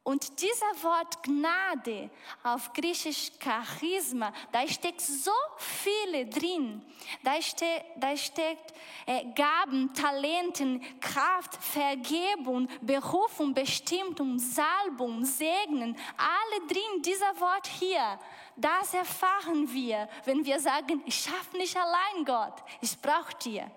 Und 0.03 0.41
dieser 0.41 0.83
Wort 0.83 1.23
Gnade 1.23 2.09
auf 2.43 2.73
Griechisch 2.73 3.31
Charisma, 3.39 4.33
da 4.51 4.67
steckt 4.67 4.99
so 4.99 5.31
viele 5.57 6.25
drin. 6.25 6.81
Da, 7.23 7.41
ste 7.41 7.65
da 7.95 8.15
steckt 8.17 8.73
äh, 9.05 9.23
Gaben, 9.33 9.93
Talenten, 9.93 10.81
Kraft, 10.99 11.55
Vergebung, 11.55 12.67
Berufung, 12.81 13.53
Bestimmung, 13.53 14.37
Salbung, 14.39 15.23
Segnen, 15.23 15.95
alle 16.17 16.67
drin. 16.67 17.01
Dieser 17.01 17.39
Wort 17.39 17.67
hier, 17.67 18.19
das 18.57 18.93
erfahren 18.93 19.73
wir, 19.73 20.09
wenn 20.25 20.43
wir 20.43 20.59
sagen, 20.59 21.01
ich 21.05 21.15
schaffe 21.15 21.55
nicht 21.55 21.77
allein 21.77 22.25
Gott, 22.25 22.61
ich 22.81 22.99
brauche 22.99 23.37
dir. 23.37 23.71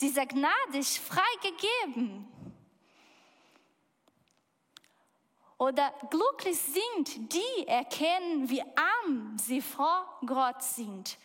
Diese 0.00 0.26
Gnade 0.26 0.78
ist 0.78 0.98
frei 0.98 1.22
gegeben. 1.40 2.32
Oder 5.58 5.92
glücklich 6.10 6.58
sind 6.58 7.32
die 7.32 7.66
erkennen, 7.66 8.48
wie 8.50 8.62
arm 8.62 9.36
sie 9.38 9.62
vor 9.62 10.06
Gott 10.26 10.62
sind, 10.62 11.16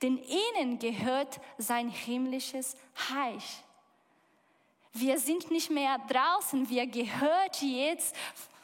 denn 0.00 0.18
ihnen 0.18 0.78
gehört 0.78 1.40
sein 1.58 1.88
himmlisches 1.88 2.76
Reich. 3.12 3.64
Wir 4.92 5.18
sind 5.18 5.50
nicht 5.50 5.70
mehr 5.70 5.98
draußen, 6.08 6.68
wir 6.68 6.86
gehört 6.86 7.60
jetzt 7.62 8.14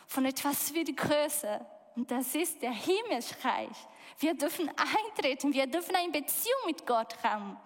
von 0.06 0.24
etwas 0.24 0.70
viel 0.70 0.94
größer. 0.94 1.64
Und 1.96 2.10
das 2.10 2.34
ist 2.34 2.60
der 2.62 2.72
Himmelsreich. 2.72 3.76
Wir 4.18 4.34
dürfen 4.34 4.70
eintreten, 4.76 5.52
wir 5.52 5.66
dürfen 5.66 5.94
eine 5.94 6.12
Beziehung 6.12 6.60
mit 6.66 6.86
Gott 6.86 7.16
haben. 7.22 7.56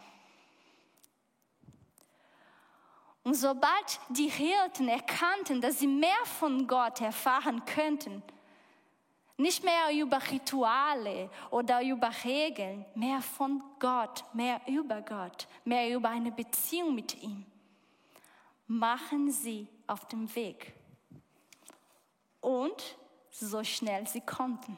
Und 3.22 3.34
sobald 3.34 4.00
die 4.08 4.28
Hirten 4.28 4.88
erkannten, 4.88 5.60
dass 5.60 5.78
sie 5.78 5.86
mehr 5.86 6.24
von 6.24 6.66
Gott 6.66 7.00
erfahren 7.00 7.64
könnten, 7.66 8.22
nicht 9.36 9.64
mehr 9.64 9.90
über 9.94 10.20
Rituale 10.30 11.30
oder 11.50 11.82
über 11.82 12.10
Regeln, 12.24 12.84
mehr 12.94 13.22
von 13.22 13.62
Gott, 13.78 14.24
mehr 14.34 14.60
über 14.66 15.00
Gott, 15.00 15.48
mehr 15.64 15.94
über 15.94 16.10
eine 16.10 16.30
Beziehung 16.30 16.94
mit 16.94 17.22
ihm, 17.22 17.46
machen 18.66 19.30
sie 19.30 19.66
auf 19.86 20.06
dem 20.08 20.34
Weg. 20.34 20.74
Und 22.40 22.96
so 23.30 23.64
schnell 23.64 24.06
sie 24.06 24.20
konnten. 24.20 24.76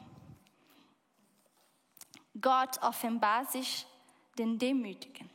Gott 2.40 2.80
offenbart 2.82 3.50
sich 3.50 3.86
den 4.38 4.58
Demütigen. 4.58 5.28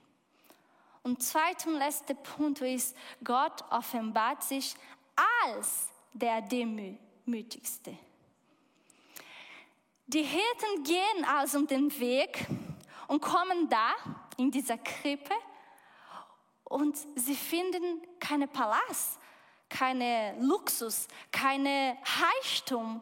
Und 1.08 1.24
zweiter 1.24 1.70
und 1.70 1.78
letzter 1.78 2.16
Punkt 2.16 2.60
ist, 2.60 2.94
Gott 3.24 3.64
offenbart 3.70 4.44
sich 4.44 4.76
als 5.16 5.88
der 6.12 6.42
Demütigste. 6.42 7.98
Die 10.06 10.22
Hirten 10.22 10.84
gehen 10.84 11.24
also 11.26 11.62
den 11.66 11.98
Weg 11.98 12.46
und 13.08 13.22
kommen 13.22 13.70
da 13.70 13.92
in 14.36 14.52
dieser 14.52 14.78
Krippe 14.78 15.34
und 16.66 16.98
sie 17.16 17.38
finden 17.38 18.02
keinen 18.20 18.50
Palast, 18.50 19.18
keine 19.70 20.36
Luxus, 20.42 21.08
keine 21.32 21.98
Reichtum. 22.20 23.02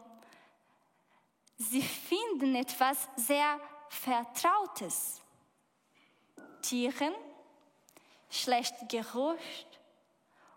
Sie 1.58 1.82
finden 1.82 2.54
etwas 2.54 3.10
sehr 3.16 3.60
Vertrautes. 3.90 5.24
Tieren 6.62 7.16
schlecht 8.42 8.76
Geruch 8.90 9.38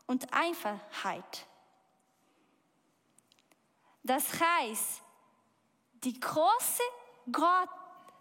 und 0.07 0.33
Einfachheit. 0.33 1.47
Das 4.03 4.41
heißt, 4.41 5.03
die 6.05 6.19
große 6.19 6.83
Gott, 7.31 7.69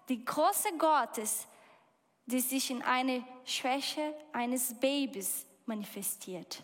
die 0.10 0.24
große 0.24 0.78
Gottes, 0.78 1.48
die 2.26 2.42
sich 2.42 2.72
in 2.72 2.82
eine 2.82 3.24
Schwäche 3.46 4.14
eines 4.34 4.78
Babys 4.78 5.46
manifestiert. 5.66 6.62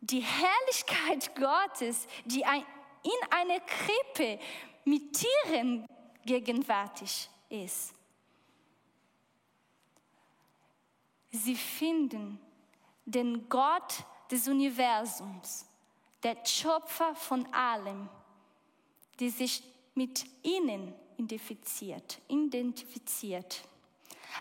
Die 0.00 0.20
Herrlichkeit 0.20 1.36
Gottes, 1.36 2.06
die 2.24 2.40
in 2.40 3.30
einer 3.30 3.60
Krippe 3.60 4.38
mit 4.84 5.12
Tieren 5.12 5.86
gegenwärtig 6.24 7.28
ist. 7.48 7.94
Sie 11.32 11.56
finden 11.56 12.38
den 13.06 13.48
Gott 13.48 14.04
des 14.30 14.46
Universums, 14.46 15.66
der 16.22 16.36
Schöpfer 16.44 17.14
von 17.14 17.52
allem, 17.52 18.08
die 19.18 19.30
sich 19.30 19.62
mit 19.94 20.24
ihnen 20.42 20.94
identifiziert. 21.16 22.20
identifiziert. 22.28 23.62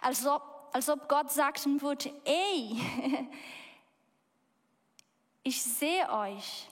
Als, 0.02 0.26
ob, 0.26 0.70
als 0.74 0.90
ob 0.90 1.08
Gott 1.08 1.32
sagen 1.32 1.82
würde, 1.82 2.12
ey, 2.26 2.82
ich 5.44 5.62
sehe 5.62 6.10
euch. 6.12 6.68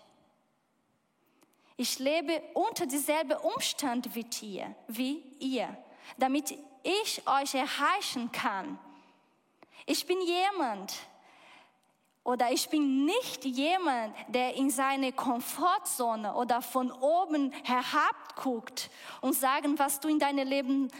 Ich 1.78 1.98
lebe 1.98 2.42
unter 2.54 2.86
dieselben 2.86 3.38
Umstand 3.38 4.14
wie 4.14 4.26
ihr, 4.42 4.76
wie 4.88 5.24
ihr, 5.40 5.78
damit 6.18 6.54
ich 6.84 7.26
euch 7.26 7.56
erreichen 7.56 8.32
kann. 8.32 8.78
Ich 9.92 10.06
bin 10.06 10.22
jemand, 10.22 10.94
oder 12.24 12.52
ich 12.52 12.70
bin 12.70 13.06
nicht 13.06 13.44
jemand, 13.44 14.16
der 14.28 14.54
in 14.54 14.70
seine 14.70 15.12
Komfortzone 15.12 16.36
oder 16.36 16.62
von 16.62 16.92
oben 16.92 17.52
herab 17.64 18.36
guckt 18.36 18.92
und 19.22 19.34
sagen, 19.34 19.80
was 19.80 20.00
du 20.00 20.08
in 20.08 20.20
deinem 20.20 20.48
Leben 20.48 20.92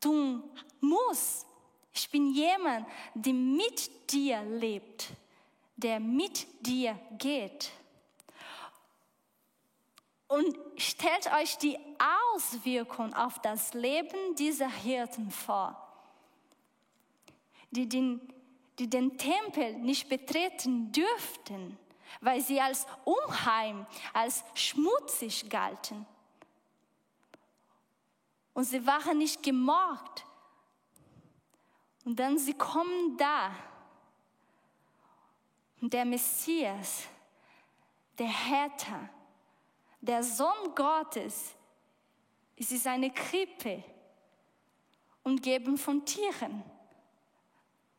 tun 0.00 0.42
musst. 0.80 1.46
Ich 1.92 2.10
bin 2.10 2.34
jemand, 2.34 2.88
der 3.14 3.32
mit 3.32 4.10
dir 4.10 4.42
lebt, 4.42 5.06
der 5.76 6.00
mit 6.00 6.44
dir 6.66 6.98
geht. 7.18 7.70
Und 10.26 10.58
stellt 10.76 11.32
euch 11.40 11.56
die 11.58 11.78
Auswirkung 12.34 13.14
auf 13.14 13.40
das 13.42 13.74
Leben 13.74 14.34
dieser 14.34 14.68
Hirten 14.68 15.30
vor, 15.30 15.85
die 17.76 17.88
den 17.88 18.20
die 18.78 18.88
den 18.88 19.16
Tempel 19.16 19.74
nicht 19.78 20.08
betreten 20.08 20.92
dürften, 20.92 21.78
weil 22.20 22.40
sie 22.40 22.60
als 22.60 22.86
unheim, 23.04 23.86
als 24.12 24.44
schmutzig 24.54 25.48
galten. 25.48 26.06
Und 28.52 28.64
sie 28.64 28.86
waren 28.86 29.18
nicht 29.18 29.42
gemorgt. 29.42 30.24
Und 32.04 32.18
dann 32.18 32.38
sie 32.38 32.54
kommen 32.54 33.16
da. 33.16 33.54
Und 35.80 35.92
der 35.92 36.04
Messias, 36.04 37.06
der 38.18 38.28
Härter, 38.28 39.08
der 40.00 40.22
Sohn 40.22 40.74
Gottes, 40.74 41.54
es 42.56 42.72
ist 42.72 42.86
eine 42.86 43.10
Krippe 43.10 43.82
umgeben 45.22 45.76
von 45.76 46.04
Tieren 46.04 46.62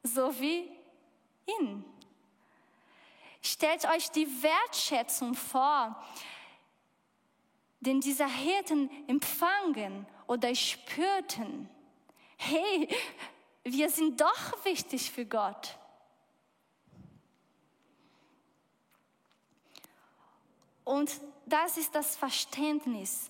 so 0.07 0.39
wie 0.39 0.69
ihn. 1.45 1.85
Stellt 3.41 3.85
euch 3.85 4.09
die 4.11 4.27
Wertschätzung 4.41 5.33
vor, 5.33 5.95
den 7.79 8.01
dieser 8.01 8.27
Hirten 8.27 8.89
empfangen 9.07 10.05
oder 10.25 10.53
spürten. 10.55 11.69
Hey, 12.37 12.89
wir 13.63 13.89
sind 13.89 14.19
doch 14.19 14.65
wichtig 14.65 15.11
für 15.11 15.25
Gott. 15.25 15.77
Und 20.83 21.11
das 21.45 21.77
ist 21.77 21.93
das 21.95 22.15
Verständnis, 22.15 23.29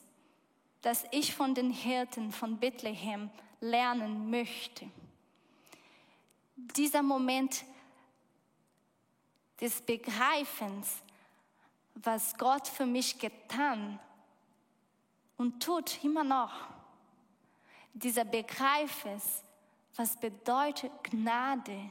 das 0.82 1.06
ich 1.12 1.34
von 1.34 1.56
den 1.56 1.72
Hirten 1.72 2.32
von 2.32 2.60
Bethlehem 2.60 3.30
lernen 3.60 4.30
möchte 4.30 4.90
dieser 6.58 7.04
Moment 7.04 7.64
des 9.62 9.82
Begreifens, 9.82 11.02
was 11.96 12.38
Gott 12.38 12.68
für 12.68 12.86
mich 12.86 13.18
getan 13.20 14.00
und 15.38 15.64
tut 15.64 16.04
immer 16.04 16.24
noch. 16.24 16.54
Dieser 17.94 18.26
Begreifes, 18.26 19.44
was 19.96 20.20
bedeutet 20.20 20.92
Gnade. 21.04 21.90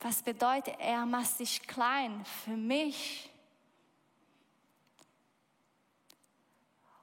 Was 0.00 0.22
bedeutet, 0.22 0.76
er 0.78 1.06
macht 1.06 1.38
sich 1.38 1.62
klein 1.66 2.24
für 2.26 2.56
mich. 2.56 3.30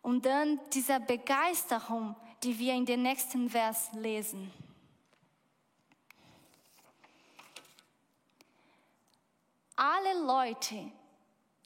Und 0.03 0.25
dann 0.25 0.59
dieser 0.71 0.99
Begeisterung, 0.99 2.15
die 2.43 2.57
wir 2.57 2.73
in 2.73 2.85
den 2.85 3.03
nächsten 3.03 3.49
Vers 3.49 3.91
lesen. 3.93 4.51
Alle 9.75 10.25
Leute, 10.25 10.91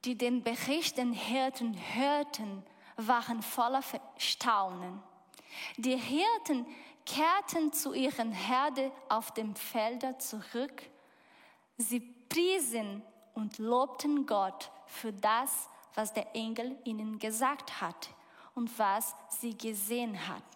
die 0.03 0.17
den 0.17 0.43
Bericht 0.43 0.97
den 0.97 1.13
Hirten 1.13 1.75
hörten, 1.95 2.63
waren 2.97 3.41
voller 3.41 3.83
Staunen. 4.17 5.01
Die 5.77 5.97
Hirten 5.97 6.65
kehrten 7.05 7.71
zu 7.71 7.93
ihren 7.93 8.31
Herde 8.31 8.91
auf 9.09 9.33
dem 9.33 9.55
Felder 9.55 10.17
zurück. 10.17 10.89
Sie 11.77 11.99
priesen 11.99 13.01
und 13.33 13.57
lobten 13.57 14.25
Gott 14.25 14.71
für 14.88 15.13
das, 15.13 15.69
was 15.93 16.13
der 16.13 16.35
Engel 16.35 16.77
ihnen 16.83 17.19
gesagt 17.19 17.81
hat 17.81 18.09
und 18.53 18.77
was 18.79 19.13
sie 19.29 19.57
gesehen 19.57 20.27
hatten. 20.27 20.54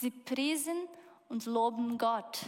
Sie 0.00 0.10
priesen 0.10 0.88
und 1.28 1.46
loben 1.46 1.98
Gott. 1.98 2.40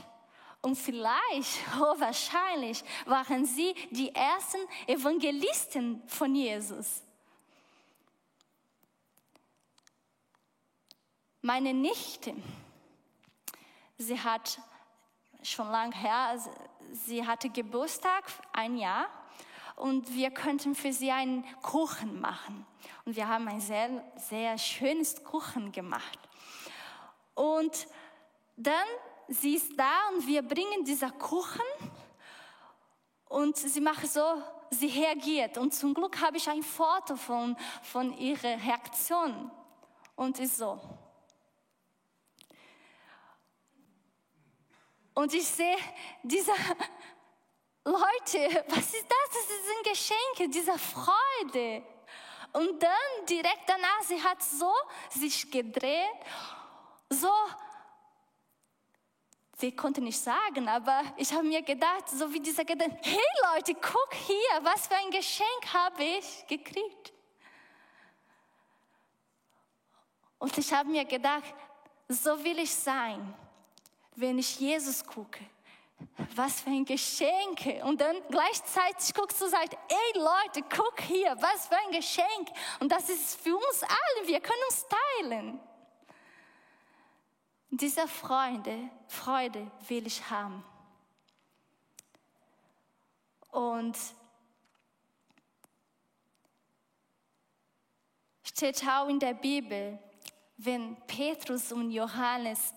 Und 0.63 0.77
vielleicht, 0.77 1.59
oh 1.81 1.95
wahrscheinlich, 2.01 2.83
waren 3.05 3.45
sie 3.45 3.75
die 3.91 4.15
ersten 4.15 4.59
Evangelisten 4.87 6.03
von 6.09 6.35
Jesus. 6.35 7.03
Meine 11.41 11.73
Nichte, 11.73 12.35
sie 13.99 14.19
hat 14.19 14.59
schon 15.43 15.71
lange 15.71 15.95
her, 15.95 16.43
sie 16.91 17.25
hatte 17.25 17.49
Geburtstag, 17.51 18.25
ein 18.53 18.77
Jahr, 18.77 19.07
und 19.77 20.13
wir 20.13 20.31
könnten 20.33 20.75
für 20.75 20.93
sie 20.93 21.13
einen 21.13 21.45
Kuchen 21.63 22.21
machen. 22.21 22.67
Und 23.05 23.15
wir 23.15 23.29
haben 23.29 23.47
ein 23.47 23.61
sehr, 23.61 24.03
sehr 24.17 24.59
schönes 24.59 25.23
Kuchen 25.23 25.71
gemacht. 25.71 26.26
Und 27.37 27.87
dann, 28.57 28.89
sie 29.29 29.57
ist 29.57 29.79
da 29.79 30.09
und 30.09 30.27
wir 30.27 30.41
bringen 30.41 30.85
dieser 30.85 31.11
Kuchen 31.11 31.61
und 33.29 33.59
sie 33.59 33.81
macht 33.81 34.11
so, 34.11 34.43
sie 34.71 34.87
reagiert. 34.87 35.59
Und 35.59 35.75
zum 35.75 35.93
Glück 35.93 36.19
habe 36.19 36.39
ich 36.39 36.49
ein 36.49 36.63
Foto 36.63 37.15
von, 37.15 37.55
von 37.83 38.17
ihrer 38.17 38.59
Reaktion. 38.65 39.51
Und 40.17 40.39
ist 40.39 40.57
so. 40.57 40.81
Und 45.13 45.35
ich 45.35 45.47
sehe 45.47 45.77
diese 46.23 46.53
Leute, 47.85 48.65
was 48.69 48.95
ist 48.95 49.07
das? 49.07 49.29
Das 49.31 49.47
sind 49.47 49.85
Geschenke, 49.85 50.49
diese 50.49 50.79
Freude. 50.79 51.83
Und 52.55 52.83
dann 52.83 53.27
direkt 53.29 53.69
danach, 53.69 54.03
sie 54.05 54.23
hat 54.23 54.43
so 54.43 54.73
sich 55.11 55.51
gedreht 55.51 56.17
so, 57.11 57.33
sie 59.59 59.75
konnte 59.75 60.01
nicht 60.01 60.19
sagen, 60.19 60.69
aber 60.69 61.03
ich 61.17 61.33
habe 61.33 61.45
mir 61.45 61.63
gedacht, 61.63 62.09
so 62.09 62.33
wie 62.33 62.41
dieser 62.41 62.65
Gedanke, 62.65 62.99
hey 63.03 63.55
Leute, 63.55 63.75
guck 63.75 64.15
hier, 64.15 64.61
was 64.63 64.87
für 64.87 64.97
ein 64.97 65.11
Geschenk 65.11 65.73
habe 65.73 66.03
ich 66.03 66.47
gekriegt. 66.47 67.13
Und 70.39 70.57
ich 70.59 70.73
habe 70.73 70.89
mir 70.89 71.05
gedacht, 71.05 71.55
so 72.09 72.43
will 72.45 72.59
ich 72.59 72.75
sein, 72.75 73.35
wenn 74.15 74.39
ich 74.39 74.61
Jesus 74.61 75.05
gucke. 75.05 75.45
Was 76.35 76.61
für 76.61 76.71
ein 76.71 76.85
Geschenk. 76.85 77.83
Und 77.85 78.01
dann 78.01 78.17
gleichzeitig 78.29 79.15
guckst 79.15 79.41
du 79.41 79.47
und 79.47 79.51
sagst, 79.51 79.73
ey 79.89 80.21
Leute, 80.21 80.63
guck 80.69 81.01
hier, 81.01 81.35
was 81.41 81.67
für 81.69 81.77
ein 81.79 81.91
Geschenk. 81.91 82.51
Und 82.81 82.93
das 82.93 83.09
ist 83.09 83.41
für 83.41 83.57
uns 83.57 83.83
alle, 83.83 84.29
wir 84.29 84.41
können 84.41 84.63
uns 84.69 84.87
teilen. 84.89 85.61
Diese 87.79 88.09
Freude, 88.09 88.89
Freude 89.07 89.71
will 89.89 90.07
ich 90.07 90.31
haben. 90.31 90.65
Und 93.51 93.97
steht 98.45 98.83
auch 98.89 99.09
in 99.09 99.19
der 99.19 99.35
Bibel, 99.35 99.99
wenn 100.57 100.97
Petrus 101.07 101.71
und 101.71 101.91
Johannes 101.91 102.73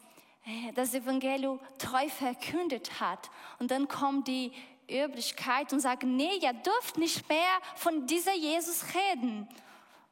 äh, 0.46 0.74
das 0.74 0.94
Evangelium 0.94 1.62
treu 1.78 2.10
verkündet 2.10 3.00
hat 3.00 3.30
und 3.60 3.72
dann 3.72 3.88
kommt 3.88 4.28
die 4.28 4.52
Üblichkeit 4.90 5.72
und 5.72 5.80
sagt, 5.80 6.04
nee, 6.04 6.36
ihr 6.42 6.52
dürft 6.52 6.98
nicht 6.98 7.30
mehr 7.30 7.62
von 7.76 8.06
dieser 8.06 8.36
Jesus 8.36 8.84
reden. 8.94 9.48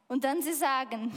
Und 0.06 0.24
dann 0.24 0.40
sie 0.40 0.54
sagen, 0.54 1.12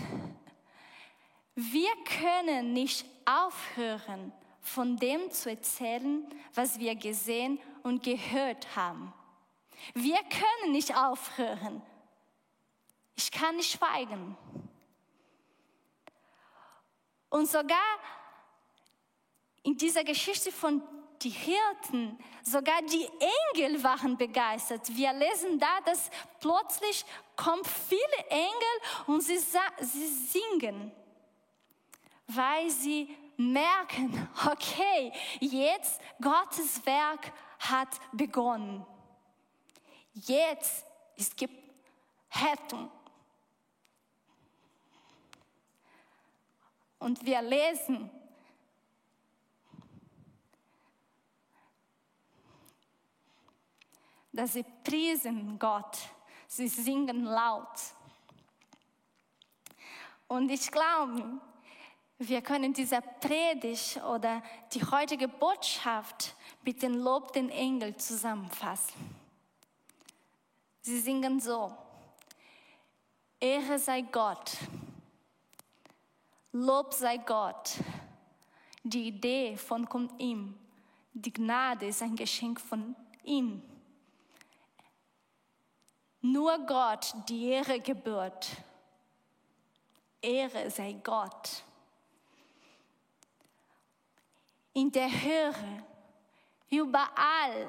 wir 1.55 1.91
können 2.21 2.73
nicht 2.73 3.05
aufhören, 3.25 4.31
von 4.61 4.97
dem 4.97 5.31
zu 5.31 5.49
erzählen, 5.49 6.25
was 6.53 6.79
wir 6.79 6.95
gesehen 6.95 7.59
und 7.83 8.03
gehört 8.03 8.75
haben. 8.75 9.13
Wir 9.93 10.19
können 10.23 10.71
nicht 10.71 10.95
aufhören. 10.95 11.81
Ich 13.15 13.31
kann 13.31 13.55
nicht 13.55 13.71
schweigen. 13.71 14.37
Und 17.29 17.49
sogar 17.49 17.77
in 19.63 19.77
dieser 19.77 20.03
Geschichte 20.03 20.51
von 20.51 20.81
die 21.21 21.29
Hirten, 21.29 22.17
sogar 22.43 22.81
die 22.81 23.07
Engel 23.55 23.83
waren 23.83 24.17
begeistert. 24.17 24.95
Wir 24.95 25.13
lesen 25.13 25.59
da, 25.59 25.81
dass 25.85 26.09
plötzlich 26.39 27.05
kommen 27.35 27.63
viele 27.63 28.29
Engel 28.29 28.47
und 29.07 29.21
sie, 29.21 29.37
sie 29.37 30.07
singen, 30.07 30.91
weil 32.35 32.69
sie 32.69 33.15
merken, 33.37 34.27
okay, 34.51 35.11
jetzt 35.39 36.01
Gottes 36.21 36.85
Werk 36.85 37.31
hat 37.59 37.89
begonnen. 38.11 38.85
Jetzt 40.13 40.85
es 41.15 41.35
gibt 41.35 41.71
Rettung. 42.33 42.89
Und 46.97 47.23
wir 47.25 47.41
lesen, 47.41 48.09
dass 54.31 54.53
sie 54.53 54.63
priesen 54.83 55.59
Gott, 55.59 55.97
sie 56.47 56.67
singen 56.67 57.25
laut. 57.25 57.79
Und 60.27 60.49
ich 60.49 60.71
glaube, 60.71 61.41
wir 62.27 62.41
können 62.41 62.71
diese 62.71 63.01
Predigt 63.01 63.97
oder 64.03 64.43
die 64.73 64.83
heutige 64.83 65.27
Botschaft 65.27 66.35
mit 66.63 66.81
dem 66.83 66.95
Lob 66.95 67.33
den 67.33 67.49
Engel 67.49 67.95
zusammenfassen. 67.97 69.15
Sie 70.81 70.99
singen 70.99 71.39
so, 71.39 71.75
Ehre 73.39 73.79
sei 73.79 74.01
Gott, 74.01 74.51
Lob 76.51 76.93
sei 76.93 77.17
Gott, 77.17 77.77
die 78.83 79.07
Idee 79.07 79.57
von 79.57 79.89
kommt 79.89 80.19
ihm, 80.21 80.55
die 81.13 81.33
Gnade 81.33 81.87
ist 81.87 82.03
ein 82.03 82.15
Geschenk 82.15 82.61
von 82.61 82.95
ihm. 83.23 83.63
Nur 86.21 86.59
Gott 86.67 87.15
die 87.27 87.47
Ehre 87.47 87.79
gebührt. 87.79 88.47
Ehre 90.21 90.69
sei 90.69 90.93
Gott. 91.03 91.63
In 94.73 94.91
der 94.91 95.09
Höhe, 95.09 95.83
überall, 96.69 97.67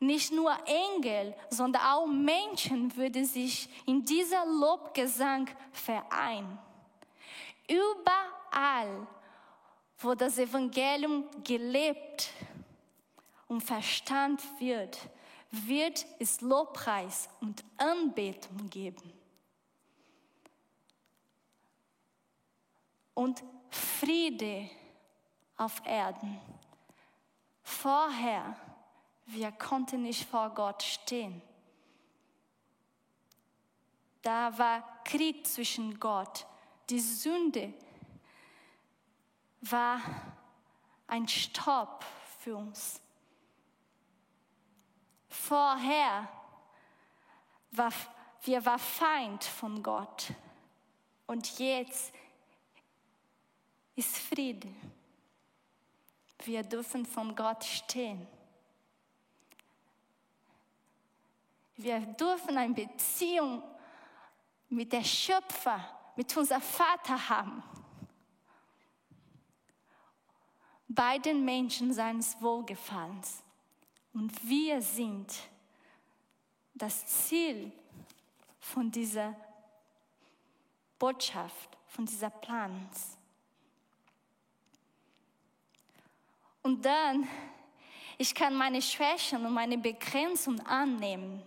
nicht 0.00 0.32
nur 0.32 0.54
Engel, 0.66 1.34
sondern 1.48 1.82
auch 1.82 2.06
Menschen 2.06 2.94
würden 2.96 3.24
sich 3.24 3.68
in 3.86 4.04
dieser 4.04 4.44
Lobgesang 4.44 5.48
vereinen. 5.72 6.58
Überall, 7.68 9.06
wo 9.98 10.14
das 10.14 10.38
Evangelium 10.38 11.24
gelebt 11.42 12.30
und 13.48 13.62
verstanden 13.62 14.42
wird, 14.58 14.98
wird 15.50 16.04
es 16.18 16.40
Lobpreis 16.40 17.28
und 17.40 17.64
Anbetung 17.78 18.68
geben. 18.68 19.12
Und 23.14 23.42
Friede 23.70 24.68
auf 25.56 25.84
Erden. 25.84 26.40
Vorher, 27.62 28.56
wir 29.26 29.52
konnten 29.52 30.02
nicht 30.02 30.28
vor 30.28 30.50
Gott 30.50 30.82
stehen. 30.82 31.40
Da 34.22 34.56
war 34.58 35.02
Krieg 35.04 35.46
zwischen 35.46 35.98
Gott. 36.00 36.46
Die 36.88 37.00
Sünde 37.00 37.72
war 39.60 40.00
ein 41.06 41.28
Stopp 41.28 42.04
für 42.38 42.56
uns. 42.56 43.00
Vorher 45.28 46.28
war, 47.72 47.92
wir 48.42 48.64
war 48.64 48.78
Feind 48.78 49.44
von 49.44 49.82
Gott. 49.82 50.32
Und 51.26 51.58
jetzt 51.58 52.12
ist 53.96 54.18
Friede. 54.18 54.68
Wir 56.44 56.62
dürfen 56.62 57.06
von 57.06 57.34
Gott 57.34 57.64
stehen. 57.64 58.26
Wir 61.76 62.00
dürfen 62.00 62.56
eine 62.56 62.74
Beziehung 62.74 63.62
mit 64.68 64.92
der 64.92 65.04
Schöpfer, 65.04 65.80
mit 66.16 66.36
unserem 66.36 66.62
Vater 66.62 67.28
haben. 67.28 67.62
Bei 70.86 71.18
den 71.18 71.44
Menschen 71.44 71.92
seines 71.92 72.40
Wohlgefallens. 72.40 73.42
Und 74.12 74.48
wir 74.48 74.80
sind 74.80 75.32
das 76.74 77.04
Ziel 77.06 77.72
von 78.60 78.90
dieser 78.90 79.34
Botschaft, 80.98 81.76
von 81.88 82.06
dieser 82.06 82.30
Plans. 82.30 83.13
Und 86.64 86.84
dann, 86.84 87.28
ich 88.18 88.34
kann 88.34 88.56
meine 88.56 88.82
Schwächen 88.82 89.46
und 89.46 89.52
meine 89.52 89.78
Begrenzung 89.78 90.58
annehmen, 90.66 91.40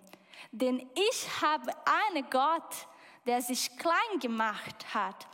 denn 0.53 0.89
ich 0.95 1.41
habe 1.41 1.73
einen 1.86 2.30
Gott, 2.30 2.88
der 3.25 3.41
sich 3.41 3.77
klein 3.77 4.19
gemacht 4.21 4.93
hat 4.93 5.27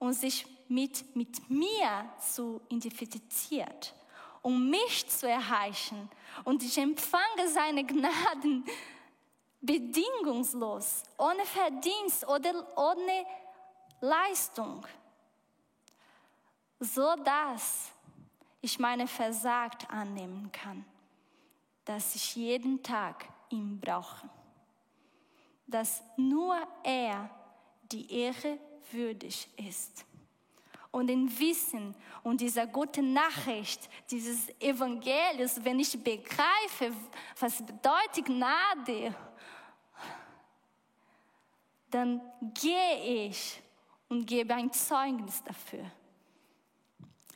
und 0.00 0.14
sich 0.14 0.44
mit, 0.68 1.14
mit 1.14 1.48
mir 1.48 2.10
zu 2.18 2.60
identifiziert 2.68 3.94
um 4.42 4.70
mich 4.70 5.08
zu 5.08 5.28
erreichen. 5.28 6.08
Und 6.44 6.62
ich 6.62 6.78
empfange 6.78 7.48
seine 7.48 7.84
Gnaden 7.84 8.64
bedingungslos, 9.60 11.02
ohne 11.18 11.44
Verdienst 11.44 12.26
oder 12.26 12.66
ohne 12.78 13.26
Leistung, 14.00 14.86
so 16.78 17.14
dass 17.16 17.90
ich 18.60 18.78
meine 18.78 19.06
Versagt 19.06 19.88
annehmen 19.90 20.50
kann, 20.52 20.84
dass 21.84 22.14
ich 22.14 22.36
jeden 22.36 22.82
Tag 22.82 23.28
ihn 23.50 23.80
brauche, 23.80 24.28
dass 25.66 26.02
nur 26.16 26.56
er 26.82 27.30
die 27.90 28.12
Ehre 28.12 28.58
würdig 28.90 29.48
ist 29.56 30.04
und 30.90 31.08
im 31.10 31.38
Wissen 31.38 31.94
und 32.22 32.40
dieser 32.40 32.66
guten 32.66 33.12
Nachricht, 33.12 33.88
dieses 34.10 34.48
Evangeliums, 34.60 35.62
wenn 35.62 35.78
ich 35.78 36.02
begreife, 36.02 36.92
was 37.38 37.64
bedeutet 37.64 38.24
Gnade, 38.24 39.14
dann 41.90 42.20
gehe 42.54 43.26
ich 43.26 43.62
und 44.08 44.26
gebe 44.26 44.54
ein 44.54 44.72
Zeugnis 44.72 45.42
dafür. 45.42 45.90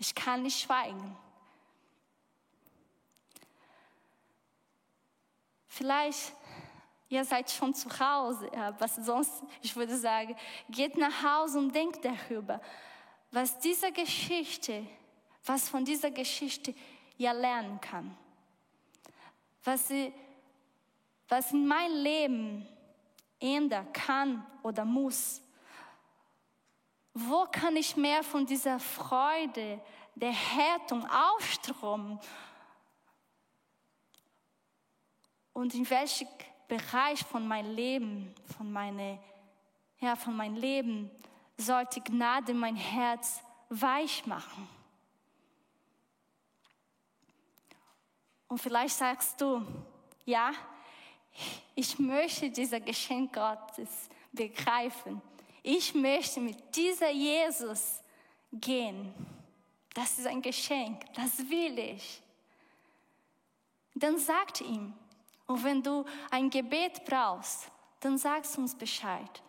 Ich 0.02 0.14
kann 0.14 0.42
nicht 0.42 0.60
schweigen. 0.60 1.16
Vielleicht 5.68 6.34
ihr 7.08 7.24
seid 7.24 7.50
schon 7.50 7.74
zu 7.74 7.88
Hause, 8.00 8.50
aber 8.54 8.88
sonst, 8.88 9.42
ich 9.60 9.76
würde 9.76 9.96
sagen, 9.96 10.34
geht 10.68 10.96
nach 10.96 11.22
Hause 11.22 11.58
und 11.58 11.74
denkt 11.74 12.04
darüber 12.04 12.60
was 13.32 13.58
diese 13.58 13.90
Geschichte, 13.90 14.86
was 15.44 15.68
von 15.68 15.84
dieser 15.84 16.10
Geschichte 16.10 16.74
ihr 17.16 17.32
lernen 17.32 17.80
kann. 17.80 18.16
Was, 19.64 19.88
sie, 19.88 20.12
was 21.28 21.52
in 21.52 21.66
mein 21.66 21.92
Leben 21.92 22.68
ändern 23.40 23.90
kann 23.92 24.46
oder 24.62 24.84
muss. 24.84 25.40
Wo 27.14 27.46
kann 27.50 27.76
ich 27.76 27.96
mehr 27.96 28.22
von 28.22 28.46
dieser 28.46 28.78
Freude, 28.78 29.80
der 30.14 30.32
Härtung 30.32 31.06
ausströmen? 31.08 32.18
und 35.52 35.74
in 35.74 35.88
welchem 35.88 36.28
Bereich 36.68 37.20
von 37.24 37.46
meinem 37.46 37.74
Leben, 37.74 38.34
von, 38.56 38.72
meine, 38.72 39.18
ja, 40.00 40.16
von 40.16 40.36
meinem 40.36 40.56
Leben 40.56 41.10
sollte 41.56 42.00
Gnade 42.00 42.54
mein 42.54 42.76
Herz 42.76 43.42
weich 43.68 44.26
machen. 44.26 44.68
Und 48.48 48.58
vielleicht 48.58 48.96
sagst 48.96 49.40
du, 49.40 49.64
ja, 50.24 50.52
ich 51.74 51.98
möchte 51.98 52.50
dieser 52.50 52.80
Geschenk 52.80 53.34
Gottes 53.34 54.08
begreifen. 54.30 55.22
Ich 55.62 55.94
möchte 55.94 56.40
mit 56.40 56.74
dieser 56.74 57.10
Jesus 57.10 58.00
gehen. 58.52 59.14
Das 59.94 60.18
ist 60.18 60.26
ein 60.26 60.42
Geschenk, 60.42 61.04
das 61.14 61.38
will 61.38 61.78
ich. 61.78 62.22
Dann 63.94 64.18
sagt 64.18 64.62
ihm, 64.62 64.94
und 65.46 65.62
wenn 65.64 65.82
du 65.82 66.04
ein 66.30 66.48
Gebet 66.48 67.04
brauchst, 67.04 67.70
dann 68.00 68.16
sagst 68.16 68.56
uns 68.58 68.74
Bescheid. 68.74 69.42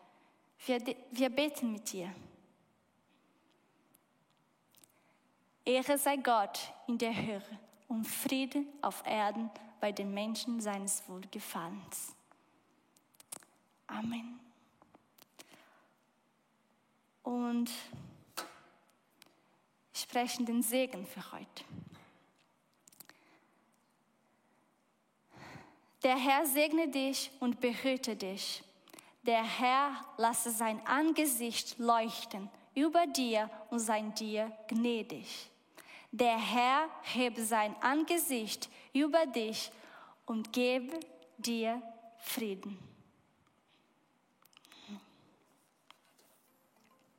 Wir, 0.65 0.79
wir 1.11 1.29
beten 1.29 1.71
mit 1.71 1.91
dir. 1.91 2.13
Ehre 5.65 5.97
sei 5.97 6.17
Gott 6.17 6.59
in 6.87 6.97
der 6.97 7.15
Höhe 7.15 7.41
und 7.87 8.05
Friede 8.05 8.63
auf 8.81 9.01
Erden 9.05 9.49
bei 9.79 9.91
den 9.91 10.13
Menschen 10.13 10.59
seines 10.59 11.07
Wohlgefallens. 11.07 12.13
Amen. 13.87 14.42
Und 17.23 17.71
ich 19.93 20.01
spreche 20.01 20.43
den 20.43 20.61
Segen 20.61 21.05
für 21.05 21.31
heute. 21.31 21.63
Der 26.03 26.17
Herr 26.17 26.45
segne 26.45 26.89
dich 26.89 27.31
und 27.39 27.61
behüte 27.61 28.15
dich. 28.15 28.61
Der 29.23 29.43
Herr 29.43 30.03
lasse 30.17 30.51
sein 30.51 30.85
Angesicht 30.85 31.79
leuchten 31.79 32.49
über 32.75 33.07
dir 33.07 33.49
und 33.69 33.79
sein 33.79 34.13
dir 34.13 34.51
gnädig. 34.67 35.49
Der 36.11 36.37
Herr 36.37 36.89
hebe 37.03 37.43
sein 37.43 37.75
Angesicht 37.81 38.69
über 38.91 39.25
dich 39.25 39.71
und 40.25 40.51
gebe 40.51 40.99
dir 41.37 41.81
Frieden. 42.17 42.92